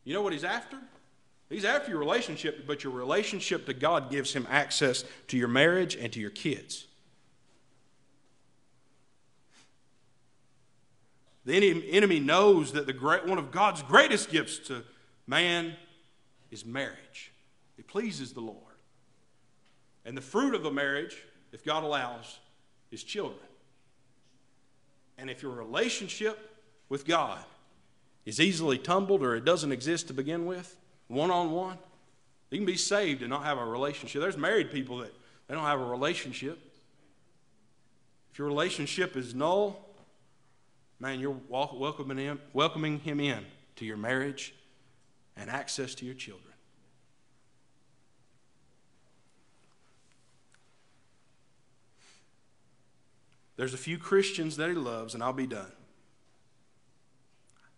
You 0.03 0.13
know 0.13 0.21
what 0.21 0.31
he's 0.31 0.43
after? 0.43 0.77
He's 1.49 1.65
after 1.65 1.89
your 1.89 1.99
relationship, 1.99 2.67
but 2.67 2.83
your 2.83 2.93
relationship 2.93 3.65
to 3.65 3.73
God 3.73 4.11
gives 4.11 4.31
him 4.31 4.45
access 4.47 5.03
to 5.29 5.37
your 5.39 5.47
marriage 5.47 5.95
and 5.95 6.13
to 6.13 6.19
your 6.19 6.29
kids. 6.29 6.85
The 11.45 11.83
enemy 11.91 12.19
knows 12.19 12.73
that 12.73 12.85
the 12.85 12.93
great, 12.93 13.25
one 13.25 13.39
of 13.39 13.49
God's 13.49 13.81
greatest 13.81 14.29
gifts 14.29 14.59
to 14.67 14.83
man 15.25 15.73
is 16.51 16.63
marriage. 16.63 17.31
It 17.79 17.87
pleases 17.87 18.33
the 18.33 18.41
Lord. 18.41 18.62
And 20.05 20.17
the 20.17 20.21
fruit 20.21 20.53
of 20.53 20.65
a 20.65 20.71
marriage, 20.71 21.23
if 21.51 21.63
God 21.63 21.83
allows, 21.83 22.39
is 22.91 23.03
children. 23.03 23.39
And 25.17 25.29
if 25.29 25.41
your 25.41 25.51
relationship 25.51 26.37
with 26.89 27.05
God 27.05 27.39
is 28.25 28.39
easily 28.39 28.77
tumbled 28.77 29.23
or 29.23 29.35
it 29.35 29.45
doesn't 29.45 29.71
exist 29.71 30.07
to 30.07 30.13
begin 30.13 30.45
with, 30.45 30.77
one 31.07 31.31
on 31.31 31.51
one. 31.51 31.77
You 32.49 32.59
can 32.59 32.65
be 32.65 32.77
saved 32.77 33.21
and 33.21 33.29
not 33.29 33.43
have 33.45 33.57
a 33.57 33.65
relationship. 33.65 34.21
There's 34.21 34.37
married 34.37 34.71
people 34.71 34.99
that 34.99 35.13
they 35.47 35.55
don't 35.55 35.63
have 35.63 35.81
a 35.81 35.85
relationship. 35.85 36.59
If 38.31 38.39
your 38.39 38.47
relationship 38.47 39.17
is 39.17 39.33
null, 39.33 39.89
man, 40.99 41.19
you're 41.19 41.37
welcoming 41.49 42.17
him, 42.17 42.39
welcoming 42.53 42.99
him 42.99 43.19
in 43.19 43.45
to 43.77 43.85
your 43.85 43.97
marriage 43.97 44.53
and 45.35 45.49
access 45.49 45.95
to 45.95 46.05
your 46.05 46.15
children. 46.15 46.52
There's 53.55 53.73
a 53.73 53.77
few 53.77 53.97
Christians 53.97 54.57
that 54.57 54.69
he 54.69 54.75
loves, 54.75 55.13
and 55.13 55.23
I'll 55.23 55.33
be 55.33 55.47
done. 55.47 55.71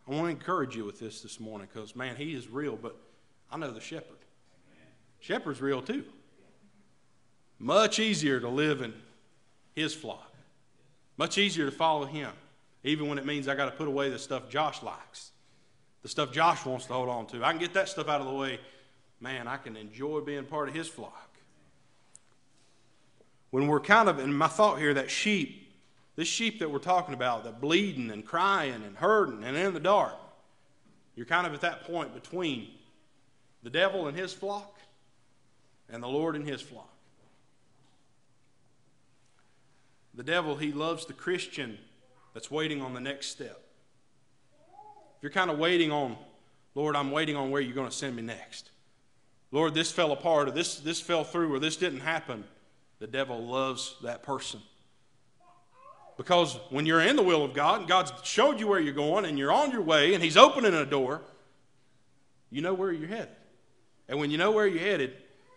I 0.07 0.11
want 0.11 0.25
to 0.25 0.29
encourage 0.29 0.75
you 0.75 0.85
with 0.85 0.99
this 0.99 1.21
this 1.21 1.39
morning 1.39 1.67
because, 1.71 1.95
man, 1.95 2.15
he 2.15 2.33
is 2.33 2.47
real, 2.47 2.75
but 2.75 2.95
I 3.51 3.57
know 3.57 3.71
the 3.71 3.81
shepherd. 3.81 4.17
Shepherd's 5.19 5.61
real 5.61 5.81
too. 5.81 6.05
Much 7.57 7.99
easier 7.99 8.39
to 8.39 8.47
live 8.47 8.81
in 8.81 8.93
his 9.75 9.93
flock. 9.93 10.33
Much 11.17 11.37
easier 11.37 11.65
to 11.65 11.71
follow 11.71 12.05
him, 12.05 12.31
even 12.83 13.07
when 13.07 13.17
it 13.17 13.25
means 13.25 13.47
I 13.47 13.55
got 13.55 13.65
to 13.65 13.71
put 13.71 13.87
away 13.87 14.09
the 14.09 14.19
stuff 14.19 14.49
Josh 14.49 14.83
likes, 14.83 15.31
the 16.03 16.09
stuff 16.09 16.31
Josh 16.31 16.65
wants 16.65 16.85
to 16.85 16.93
hold 16.93 17.09
on 17.09 17.25
to. 17.27 17.43
I 17.43 17.51
can 17.51 17.59
get 17.59 17.73
that 17.73 17.89
stuff 17.89 18.07
out 18.07 18.21
of 18.21 18.27
the 18.27 18.33
way. 18.33 18.59
Man, 19.19 19.47
I 19.47 19.57
can 19.57 19.75
enjoy 19.75 20.19
being 20.19 20.43
part 20.43 20.69
of 20.69 20.75
his 20.75 20.87
flock. 20.87 21.29
When 23.49 23.67
we're 23.67 23.79
kind 23.79 24.09
of, 24.09 24.19
in 24.19 24.33
my 24.33 24.47
thought 24.47 24.77
here, 24.77 24.93
that 24.93 25.09
sheep, 25.09 25.64
this 26.15 26.27
sheep 26.27 26.59
that 26.59 26.71
we're 26.71 26.79
talking 26.79 27.13
about, 27.13 27.43
that 27.43 27.59
bleeding 27.59 28.11
and 28.11 28.25
crying 28.25 28.83
and 28.83 28.95
hurting 28.97 29.43
and 29.43 29.57
in 29.57 29.73
the 29.73 29.79
dark, 29.79 30.15
you're 31.15 31.25
kind 31.25 31.45
of 31.47 31.53
at 31.53 31.61
that 31.61 31.83
point 31.85 32.13
between 32.13 32.69
the 33.63 33.69
devil 33.69 34.07
and 34.07 34.17
his 34.17 34.31
flock, 34.31 34.79
and 35.89 36.01
the 36.01 36.07
Lord 36.07 36.35
and 36.35 36.47
his 36.47 36.61
flock. 36.61 36.93
The 40.13 40.23
devil, 40.23 40.55
he 40.55 40.71
loves 40.71 41.05
the 41.05 41.13
Christian 41.13 41.77
that's 42.33 42.49
waiting 42.49 42.81
on 42.81 42.93
the 42.93 42.99
next 42.99 43.27
step. 43.27 43.61
If 45.17 45.23
you're 45.23 45.31
kind 45.31 45.49
of 45.49 45.57
waiting 45.57 45.91
on, 45.91 46.15
Lord, 46.73 46.95
I'm 46.95 47.11
waiting 47.11 47.35
on 47.35 47.51
where 47.51 47.61
you're 47.61 47.75
going 47.75 47.89
to 47.89 47.95
send 47.95 48.15
me 48.15 48.21
next. 48.21 48.71
Lord, 49.51 49.73
this 49.73 49.91
fell 49.91 50.11
apart, 50.11 50.47
or 50.47 50.51
this, 50.51 50.79
this 50.79 51.01
fell 51.01 51.23
through, 51.23 51.53
or 51.53 51.59
this 51.59 51.77
didn't 51.77 52.01
happen. 52.01 52.43
The 52.99 53.07
devil 53.07 53.45
loves 53.45 53.95
that 54.03 54.23
person. 54.23 54.61
Because 56.17 56.57
when 56.69 56.85
you're 56.85 57.01
in 57.01 57.15
the 57.15 57.23
will 57.23 57.43
of 57.43 57.53
God 57.53 57.81
and 57.81 57.89
God's 57.89 58.13
showed 58.23 58.59
you 58.59 58.67
where 58.67 58.79
you're 58.79 58.93
going 58.93 59.25
and 59.25 59.37
you're 59.37 59.51
on 59.51 59.71
your 59.71 59.81
way 59.81 60.13
and 60.13 60.23
He's 60.23 60.37
opening 60.37 60.73
a 60.73 60.85
door, 60.85 61.21
you 62.49 62.61
know 62.61 62.73
where 62.73 62.91
you're 62.91 63.07
headed. 63.07 63.35
And 64.07 64.19
when 64.19 64.31
you 64.31 64.37
know 64.37 64.51
where 64.51 64.67
you're 64.67 64.79
headed, 64.79 65.13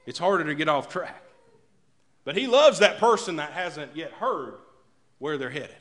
it's 0.07 0.19
harder 0.19 0.45
to 0.45 0.55
get 0.55 0.69
off 0.69 0.89
track. 0.89 1.23
But 2.25 2.37
He 2.37 2.47
loves 2.47 2.81
that 2.81 2.99
person 2.99 3.37
that 3.37 3.53
hasn't 3.53 3.95
yet 3.95 4.11
heard 4.13 4.55
where 5.19 5.39
they're 5.39 5.51
headed. 5.51 5.77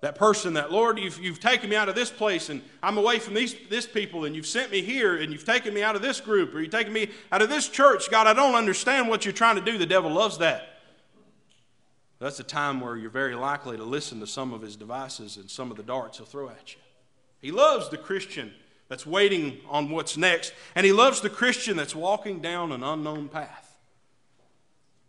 That 0.00 0.14
person 0.14 0.54
that, 0.54 0.70
Lord, 0.70 0.98
you've, 0.98 1.18
you've 1.18 1.40
taken 1.40 1.68
me 1.70 1.74
out 1.74 1.88
of 1.88 1.96
this 1.96 2.10
place 2.10 2.50
and 2.50 2.62
I'm 2.82 2.98
away 2.98 3.18
from 3.18 3.34
these, 3.34 3.56
this 3.68 3.86
people 3.86 4.26
and 4.26 4.34
you've 4.34 4.46
sent 4.46 4.70
me 4.70 4.80
here 4.80 5.16
and 5.16 5.32
you've 5.32 5.44
taken 5.44 5.74
me 5.74 5.82
out 5.82 5.96
of 5.96 6.02
this 6.02 6.20
group 6.20 6.54
or 6.54 6.60
you've 6.60 6.70
taken 6.70 6.92
me 6.92 7.10
out 7.32 7.42
of 7.42 7.48
this 7.48 7.68
church. 7.68 8.08
God, 8.08 8.28
I 8.28 8.32
don't 8.32 8.54
understand 8.54 9.08
what 9.08 9.24
you're 9.24 9.34
trying 9.34 9.56
to 9.56 9.60
do. 9.60 9.76
The 9.76 9.86
devil 9.86 10.12
loves 10.12 10.38
that. 10.38 10.77
That's 12.18 12.40
a 12.40 12.44
time 12.44 12.80
where 12.80 12.96
you're 12.96 13.10
very 13.10 13.34
likely 13.34 13.76
to 13.76 13.84
listen 13.84 14.18
to 14.20 14.26
some 14.26 14.52
of 14.52 14.60
his 14.60 14.76
devices 14.76 15.36
and 15.36 15.48
some 15.48 15.70
of 15.70 15.76
the 15.76 15.82
darts 15.82 16.18
he'll 16.18 16.26
throw 16.26 16.48
at 16.48 16.74
you. 16.74 16.80
He 17.40 17.52
loves 17.52 17.88
the 17.88 17.98
Christian 17.98 18.52
that's 18.88 19.06
waiting 19.06 19.58
on 19.68 19.90
what's 19.90 20.16
next, 20.16 20.52
and 20.74 20.84
he 20.84 20.92
loves 20.92 21.20
the 21.20 21.30
Christian 21.30 21.76
that's 21.76 21.94
walking 21.94 22.40
down 22.40 22.72
an 22.72 22.82
unknown 22.82 23.28
path. 23.28 23.78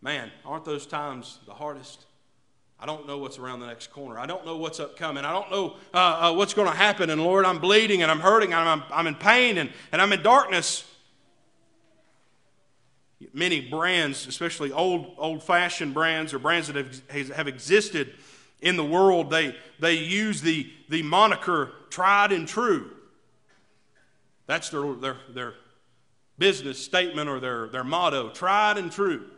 Man, 0.02 0.32
aren't 0.46 0.66
those 0.66 0.86
times 0.86 1.40
the 1.46 1.54
hardest? 1.54 2.06
I 2.80 2.86
don't 2.86 3.06
know 3.08 3.18
what's 3.18 3.38
around 3.38 3.60
the 3.60 3.68
next 3.68 3.92
corner. 3.92 4.18
I 4.18 4.26
don't 4.26 4.46
know 4.46 4.56
what's 4.56 4.80
upcoming. 4.80 5.26
I 5.26 5.34
don't 5.34 5.52
know 5.52 5.76
uh, 5.94 5.98
uh, 5.98 6.34
what's 6.34 6.54
going 6.54 6.70
to 6.70 6.76
happen. 6.76 7.10
And 7.10 7.22
Lord, 7.22 7.44
I'm 7.44 7.60
bleeding 7.60 8.02
and 8.02 8.10
I'm 8.10 8.22
hurting 8.22 8.54
and 8.54 8.70
I'm, 8.70 8.84
I'm 8.90 9.08
in 9.08 9.16
pain 9.16 9.58
and, 9.58 9.70
and 9.92 10.02
I'm 10.02 10.14
in 10.14 10.24
darkness. 10.24 10.89
Many 13.34 13.62
brands, 13.62 14.28
especially 14.28 14.72
old, 14.72 15.14
old 15.18 15.44
fashioned 15.44 15.94
brands 15.94 16.34
or 16.34 16.40
brands 16.40 16.68
that 16.68 16.78
have, 16.78 17.30
have 17.30 17.48
existed 17.48 18.14
in 18.62 18.76
the 18.78 18.84
world, 18.84 19.30
they, 19.30 19.56
they 19.80 19.94
use 19.94 20.42
the, 20.42 20.72
the 20.90 21.02
moniker 21.04 21.72
tried 21.90 22.32
and 22.32 22.48
true. 22.48 22.92
That's 24.48 24.70
their, 24.70 24.94
their, 24.96 25.18
their 25.34 25.54
business 26.38 26.84
statement 26.84 27.30
or 27.30 27.40
their, 27.40 27.68
their 27.68 27.84
motto 27.84 28.30
tried 28.30 28.78
and 28.78 28.92
true. 28.92 29.30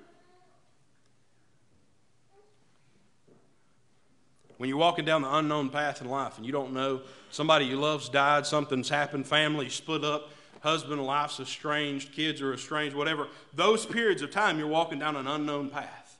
When 4.57 4.69
you're 4.69 4.77
walking 4.77 5.05
down 5.05 5.23
the 5.23 5.35
unknown 5.35 5.69
path 5.69 6.01
in 6.01 6.07
life 6.07 6.37
and 6.37 6.45
you 6.45 6.51
don't 6.51 6.71
know 6.71 7.01
somebody 7.31 7.65
you 7.65 7.79
love's 7.79 8.09
died, 8.09 8.45
something's 8.45 8.89
happened, 8.89 9.25
family 9.25 9.69
split 9.69 10.03
up, 10.03 10.29
husband 10.61 10.93
and 10.93 11.05
wife's 11.05 11.39
estranged, 11.39 12.13
kids 12.13 12.41
are 12.41 12.53
estranged, 12.53 12.95
whatever, 12.95 13.27
those 13.53 13.85
periods 13.85 14.21
of 14.21 14.31
time 14.31 14.57
you're 14.57 14.67
walking 14.67 14.99
down 14.99 15.15
an 15.15 15.27
unknown 15.27 15.69
path. 15.69 16.19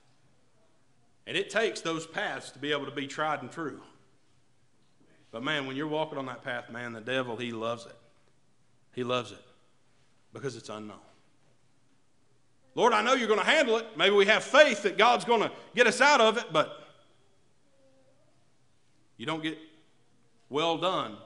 And 1.26 1.36
it 1.36 1.50
takes 1.50 1.80
those 1.80 2.06
paths 2.06 2.50
to 2.50 2.58
be 2.58 2.72
able 2.72 2.84
to 2.84 2.90
be 2.90 3.06
tried 3.06 3.42
and 3.42 3.50
true. 3.50 3.80
But 5.30 5.42
man, 5.42 5.66
when 5.66 5.76
you're 5.76 5.88
walking 5.88 6.18
on 6.18 6.26
that 6.26 6.44
path, 6.44 6.70
man, 6.70 6.92
the 6.92 7.00
devil, 7.00 7.36
he 7.36 7.52
loves 7.52 7.86
it. 7.86 7.96
He 8.92 9.04
loves 9.04 9.32
it 9.32 9.42
because 10.32 10.56
it's 10.56 10.68
unknown. 10.68 10.98
Lord, 12.74 12.92
I 12.92 13.02
know 13.02 13.14
you're 13.14 13.28
going 13.28 13.40
to 13.40 13.46
handle 13.46 13.76
it. 13.76 13.86
Maybe 13.96 14.14
we 14.14 14.26
have 14.26 14.42
faith 14.42 14.82
that 14.82 14.98
God's 14.98 15.24
going 15.24 15.42
to 15.42 15.52
get 15.74 15.86
us 15.86 16.00
out 16.00 16.20
of 16.20 16.38
it, 16.38 16.46
but 16.52 16.78
you 19.16 19.26
don't 19.26 19.42
get 19.42 19.58
well 20.48 20.78
done 20.78 21.16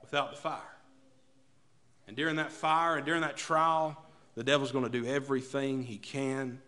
without 0.00 0.30
the 0.30 0.36
fire. 0.36 0.60
And 2.10 2.16
during 2.16 2.34
that 2.36 2.50
fire 2.50 2.96
and 2.96 3.06
during 3.06 3.20
that 3.20 3.36
trial, 3.36 3.96
the 4.34 4.42
devil's 4.42 4.72
going 4.72 4.82
to 4.82 4.90
do 4.90 5.06
everything 5.06 5.84
he 5.84 5.96
can 5.96 6.60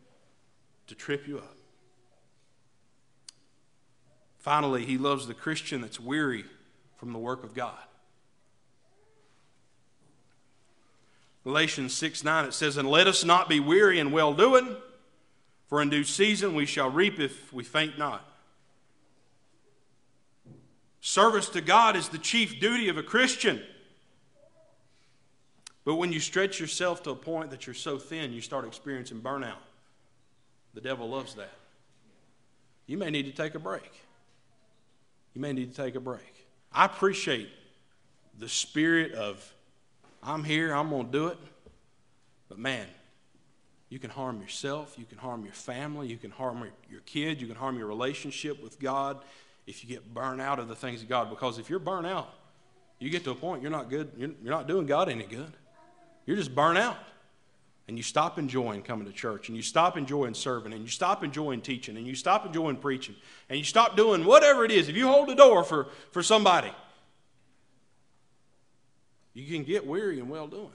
to 0.87 0.95
trip 0.95 1.27
you 1.27 1.39
up. 1.39 1.57
Finally, 4.39 4.85
he 4.85 4.97
loves 4.97 5.27
the 5.27 5.35
Christian 5.35 5.81
that's 5.81 5.99
weary 5.99 6.45
from 6.97 7.13
the 7.13 7.19
work 7.19 7.43
of 7.43 7.55
God. 7.55 7.75
Galatians 11.43 11.93
6 11.93 12.23
9, 12.23 12.45
it 12.45 12.55
says, 12.55 12.77
And 12.77 12.89
let 12.89 13.09
us 13.09 13.25
not 13.25 13.49
be 13.49 13.59
weary 13.59 13.99
in 13.99 14.13
well 14.13 14.35
doing, 14.35 14.77
for 15.67 15.83
in 15.83 15.91
due 15.91 16.05
season 16.05 16.55
we 16.55 16.67
shall 16.67 16.89
reap 16.89 17.19
if 17.19 17.53
we 17.53 17.65
faint 17.65 17.99
not. 17.99 18.25
Service 21.01 21.49
to 21.49 21.61
God 21.61 21.97
is 21.97 22.11
the 22.11 22.19
chief 22.19 22.61
duty 22.61 22.89
of 22.89 22.97
a 22.97 23.03
Christian. 23.03 23.61
But 25.85 25.97
when 25.97 26.13
you 26.13 26.21
stretch 26.21 26.61
yourself 26.61 27.03
to 27.05 27.11
a 27.11 27.17
point 27.17 27.51
that 27.51 27.67
you're 27.67 27.75
so 27.75 27.99
thin, 27.99 28.33
you 28.33 28.41
start 28.41 28.67
experiencing 28.67 29.21
burnout. 29.21 29.57
The 30.75 30.81
devil 30.81 31.09
loves 31.09 31.35
that. 31.35 31.53
You 32.87 32.99
may 32.99 33.11
need 33.11 33.27
to 33.27 33.33
take 33.33 33.55
a 33.55 33.59
break. 33.59 33.91
You 35.35 35.41
may 35.41 35.53
need 35.53 35.75
to 35.75 35.83
take 35.83 35.95
a 35.95 36.01
break. 36.01 36.47
I 36.73 36.85
appreciate 36.85 37.49
the 38.39 38.49
spirit 38.49 39.13
of, 39.13 39.53
I'm 40.23 40.45
here, 40.45 40.73
I'm 40.73 40.91
going 40.91 41.07
to 41.07 41.13
do 41.13 41.27
it. 41.29 41.39
But 42.49 42.59
man, 42.59 42.87
you 43.89 43.99
can 43.99 44.11
harm 44.11 44.41
yourself, 44.41 44.95
you 44.99 45.05
can 45.05 45.19
harm 45.19 45.45
your 45.45 45.55
family, 45.55 46.07
you 46.07 46.17
can 46.17 46.31
harm 46.31 46.67
your 46.91 47.01
kids, 47.03 47.41
you 47.41 47.47
can 47.47 47.57
harm 47.57 47.77
your 47.77 47.87
relationship 47.87 48.63
with 48.63 48.79
God 48.81 49.23
if 49.67 49.83
you 49.83 49.89
get 49.89 50.13
burned 50.15 50.41
out 50.41 50.59
of 50.59 50.69
the 50.69 50.75
things 50.75 51.03
of 51.03 51.09
God. 51.09 51.29
Because 51.29 51.59
if 51.59 51.69
you're 51.69 51.79
burnt 51.79 52.07
out, 52.07 52.33
you 52.99 53.11
get 53.11 53.25
to 53.25 53.31
a 53.33 53.35
point 53.35 53.63
you're 53.63 53.71
not 53.71 53.91
good, 53.91 54.11
you're 54.17 54.33
not 54.43 54.69
doing 54.69 54.87
God 54.87 55.09
any 55.09 55.25
good. 55.25 55.53
You're 56.27 56.37
just 56.37 56.55
burnt 56.55 56.79
out. 56.79 56.99
And 57.89 57.97
you 57.97 58.03
stop 58.03 58.39
enjoying 58.39 58.83
coming 58.83 59.07
to 59.07 59.13
church, 59.13 59.49
and 59.49 59.57
you 59.57 59.63
stop 59.63 59.97
enjoying 59.97 60.35
serving, 60.35 60.73
and 60.73 60.83
you 60.83 60.89
stop 60.89 61.25
enjoying 61.25 61.61
teaching, 61.61 61.97
and 61.97 62.07
you 62.07 62.15
stop 62.15 62.47
enjoying 62.47 62.77
preaching, 62.77 63.17
and 63.49 63.59
you 63.59 63.65
stop 63.65 63.97
doing 63.97 64.25
whatever 64.25 64.65
it 64.65 64.71
is. 64.71 64.89
If 64.89 64.97
you 64.97 65.09
hold 65.09 65.29
the 65.29 65.35
door 65.35 65.65
for, 65.65 65.89
for 66.13 66.23
somebody, 66.23 66.71
you 69.35 69.53
can 69.53 69.65
get 69.65 69.85
weary 69.85 70.21
and 70.21 70.31
well 70.31 70.47
doing. 70.47 70.71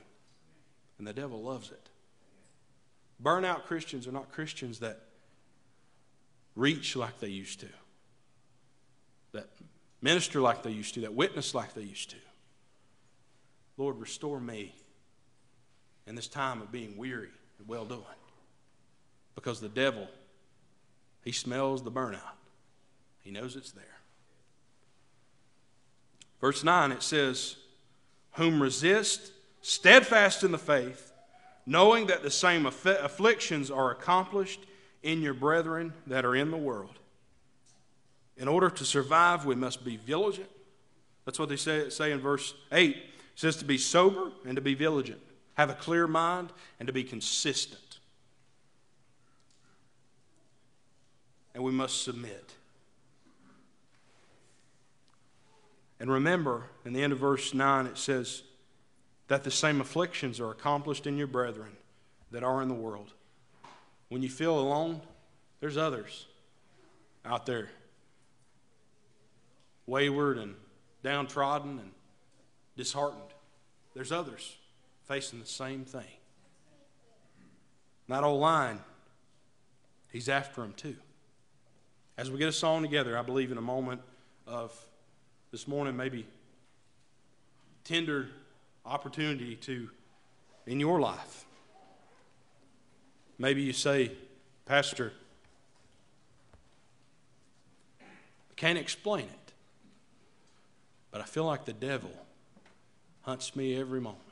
And 0.98 1.08
the 1.08 1.14
devil 1.14 1.42
loves 1.42 1.72
it. 1.72 1.90
Burnout 3.24 3.64
Christians 3.64 4.06
are 4.06 4.12
not 4.12 4.32
Christians 4.32 4.80
that 4.80 5.00
reach 6.56 6.96
like 6.96 7.20
they 7.20 7.30
used 7.30 7.62
to 7.62 7.68
that 9.38 9.48
minister 10.02 10.42
like 10.42 10.64
they 10.64 10.72
used 10.72 10.94
to, 10.96 11.02
that 11.02 11.14
witness 11.14 11.54
like 11.54 11.74
they 11.74 11.82
used 11.82 12.10
to. 12.12 12.18
Lord, 13.78 14.00
restore 14.00 14.40
me 14.40 14.76
in 16.08 16.15
this 16.15 16.28
time 16.28 16.62
of 16.62 16.72
being 16.72 16.98
weary 16.98 17.30
and 17.60 17.67
well 17.67 17.86
doing. 17.86 18.04
Because 19.36 19.60
the 19.60 19.70
devil, 19.70 20.08
he 21.24 21.32
smells 21.32 21.84
the 21.84 21.91
burnout, 21.91 22.38
he 23.22 23.30
knows 23.30 23.56
it's 23.56 23.72
there. 23.72 23.84
Verse 26.39 26.63
9, 26.63 26.91
it 26.91 27.04
says, 27.04 27.58
Whom 28.34 28.62
resist, 28.62 29.32
steadfast 29.62 30.43
in 30.43 30.52
the 30.52 30.58
faith, 30.58 31.12
knowing 31.65 32.08
that 32.08 32.24
the 32.24 32.32
same 32.32 32.65
afflictions 32.65 33.70
are 33.70 33.91
accomplished 33.91 34.62
in 35.04 35.22
your 35.22 35.34
brethren 35.34 35.93
that 36.06 36.26
are 36.26 36.36
in 36.36 36.52
the 36.52 36.58
world. 36.58 37.00
In 38.38 38.48
order 38.48 38.70
to 38.70 38.86
survive, 38.86 39.46
we 39.46 39.56
must 39.56 39.84
be 39.84 39.98
vigilant. 39.98 40.50
That's 41.26 41.39
what 41.39 41.50
they 41.50 41.56
say, 41.56 41.89
say 41.89 42.12
in 42.12 42.20
verse 42.20 42.54
8. 42.72 42.96
It 42.96 43.04
says 43.36 43.58
to 43.58 43.65
be 43.65 43.78
sober 43.78 44.32
and 44.46 44.56
to 44.56 44.62
be 44.62 44.76
vigilant, 44.76 45.22
have 45.58 45.72
a 45.72 45.74
clear 45.74 46.08
mind, 46.08 46.54
and 46.80 46.86
to 46.86 46.94
be 46.94 47.04
consistent. 47.04 48.00
And 51.56 51.64
we 51.64 51.72
must 51.72 52.04
submit. 52.04 52.54
And 56.00 56.12
remember, 56.12 56.66
in 56.86 56.94
the 56.94 57.02
end 57.02 57.12
of 57.12 57.18
verse 57.18 57.56
9, 57.56 57.88
it 57.88 57.98
says 57.98 58.44
that 59.30 59.44
the 59.44 59.50
same 59.50 59.82
afflictions 59.82 60.40
are 60.40 60.52
accomplished 60.52 61.08
in 61.08 61.18
your 61.18 61.26
brethren 61.26 61.76
that 62.30 62.44
are 62.44 62.62
in 62.62 62.68
the 62.68 62.76
world. 62.76 63.14
When 64.10 64.22
you 64.22 64.30
feel 64.30 64.60
alone, 64.60 65.02
there's 65.60 65.76
others 65.76 66.28
out 67.26 67.48
there 67.48 67.70
wayward 69.88 70.38
and 70.38 70.54
downtrodden 71.02 71.80
and 71.80 71.92
disheartened. 72.76 73.24
There's 73.96 74.12
others 74.12 74.56
facing 75.08 75.40
the 75.40 75.46
same 75.46 75.86
thing. 75.86 76.04
That 78.10 78.24
old 78.24 78.42
line, 78.42 78.80
he's 80.12 80.30
after 80.30 80.64
him 80.64 80.74
too. 80.74 80.96
As 82.18 82.32
we 82.32 82.38
get 82.38 82.48
a 82.48 82.54
song 82.54 82.82
together, 82.82 83.18
I 83.18 83.22
believe 83.22 83.52
in 83.52 83.58
a 83.58 83.62
moment 83.62 84.02
of 84.46 84.74
this 85.52 85.68
morning, 85.68 85.96
maybe 85.96 86.26
tender 87.84 88.30
opportunity 88.86 89.56
to 89.56 89.90
in 90.66 90.80
your 90.80 91.00
life. 91.00 91.46
Maybe 93.38 93.62
you 93.62 93.74
say, 93.74 94.12
Pastor, 94.66 95.14
I 98.02 98.54
can't 98.56 98.78
explain 98.78 99.26
it, 99.26 99.54
but 101.12 101.22
I 101.22 101.26
feel 101.26 101.46
like 101.46 101.66
the 101.66 101.74
devil 101.74 102.12
hunts 103.22 103.56
me 103.56 103.80
every 103.80 104.02
moment. 104.02 104.24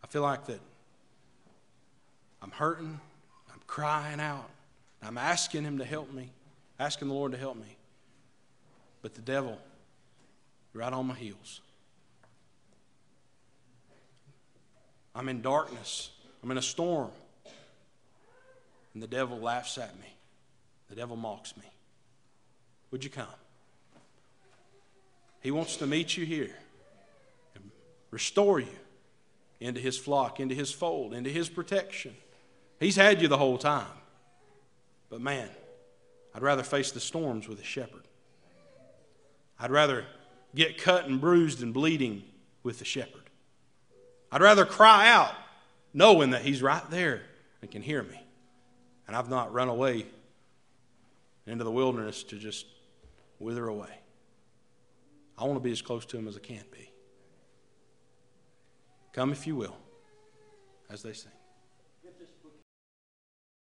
feel 0.11 0.23
like 0.23 0.45
that 0.45 0.59
I'm 2.41 2.51
hurting, 2.51 2.99
I'm 3.49 3.59
crying 3.65 4.19
out, 4.19 4.49
I'm 5.01 5.17
asking 5.17 5.63
Him 5.63 5.77
to 5.77 5.85
help 5.85 6.11
me, 6.13 6.29
asking 6.79 7.07
the 7.07 7.13
Lord 7.13 7.31
to 7.31 7.37
help 7.37 7.55
me. 7.55 7.77
But 9.01 9.13
the 9.13 9.21
devil, 9.21 9.57
right 10.73 10.91
on 10.91 11.07
my 11.07 11.15
heels. 11.15 11.61
I'm 15.15 15.29
in 15.29 15.41
darkness, 15.41 16.11
I'm 16.43 16.51
in 16.51 16.57
a 16.57 16.61
storm. 16.61 17.11
And 18.93 19.01
the 19.01 19.07
devil 19.07 19.39
laughs 19.39 19.77
at 19.77 19.97
me, 19.97 20.13
the 20.89 20.95
devil 20.95 21.15
mocks 21.15 21.55
me. 21.55 21.63
Would 22.91 23.05
you 23.05 23.09
come? 23.09 23.27
He 25.39 25.51
wants 25.51 25.77
to 25.77 25.87
meet 25.87 26.17
you 26.17 26.25
here 26.25 26.53
and 27.55 27.71
restore 28.11 28.59
you 28.59 28.67
into 29.61 29.79
his 29.79 29.97
flock, 29.97 30.39
into 30.39 30.55
his 30.55 30.71
fold, 30.71 31.13
into 31.13 31.29
his 31.29 31.47
protection. 31.47 32.15
He's 32.79 32.95
had 32.95 33.21
you 33.21 33.27
the 33.27 33.37
whole 33.37 33.59
time. 33.59 33.85
But 35.09 35.21
man, 35.21 35.47
I'd 36.33 36.41
rather 36.41 36.63
face 36.63 36.91
the 36.91 36.99
storms 36.99 37.47
with 37.47 37.61
a 37.61 37.63
shepherd. 37.63 38.07
I'd 39.59 39.71
rather 39.71 40.05
get 40.55 40.81
cut 40.81 41.05
and 41.05 41.21
bruised 41.21 41.61
and 41.61 41.73
bleeding 41.73 42.23
with 42.63 42.79
the 42.79 42.85
shepherd. 42.85 43.21
I'd 44.31 44.41
rather 44.41 44.65
cry 44.65 45.09
out 45.09 45.33
knowing 45.93 46.31
that 46.31 46.41
he's 46.41 46.63
right 46.63 46.89
there 46.89 47.21
and 47.61 47.69
can 47.69 47.83
hear 47.83 48.01
me. 48.01 48.19
And 49.07 49.15
I've 49.15 49.29
not 49.29 49.53
run 49.53 49.69
away 49.69 50.07
into 51.45 51.63
the 51.63 51.71
wilderness 51.71 52.23
to 52.23 52.37
just 52.37 52.65
wither 53.37 53.67
away. 53.67 53.99
I 55.37 55.43
want 55.43 55.55
to 55.55 55.63
be 55.63 55.71
as 55.71 55.81
close 55.81 56.05
to 56.07 56.17
him 56.17 56.27
as 56.27 56.35
I 56.35 56.39
can 56.39 56.63
be. 56.71 56.90
Come 59.13 59.31
if 59.33 59.45
you 59.45 59.55
will, 59.55 59.75
as 60.89 61.03
they 61.03 61.13
sing. 61.13 61.31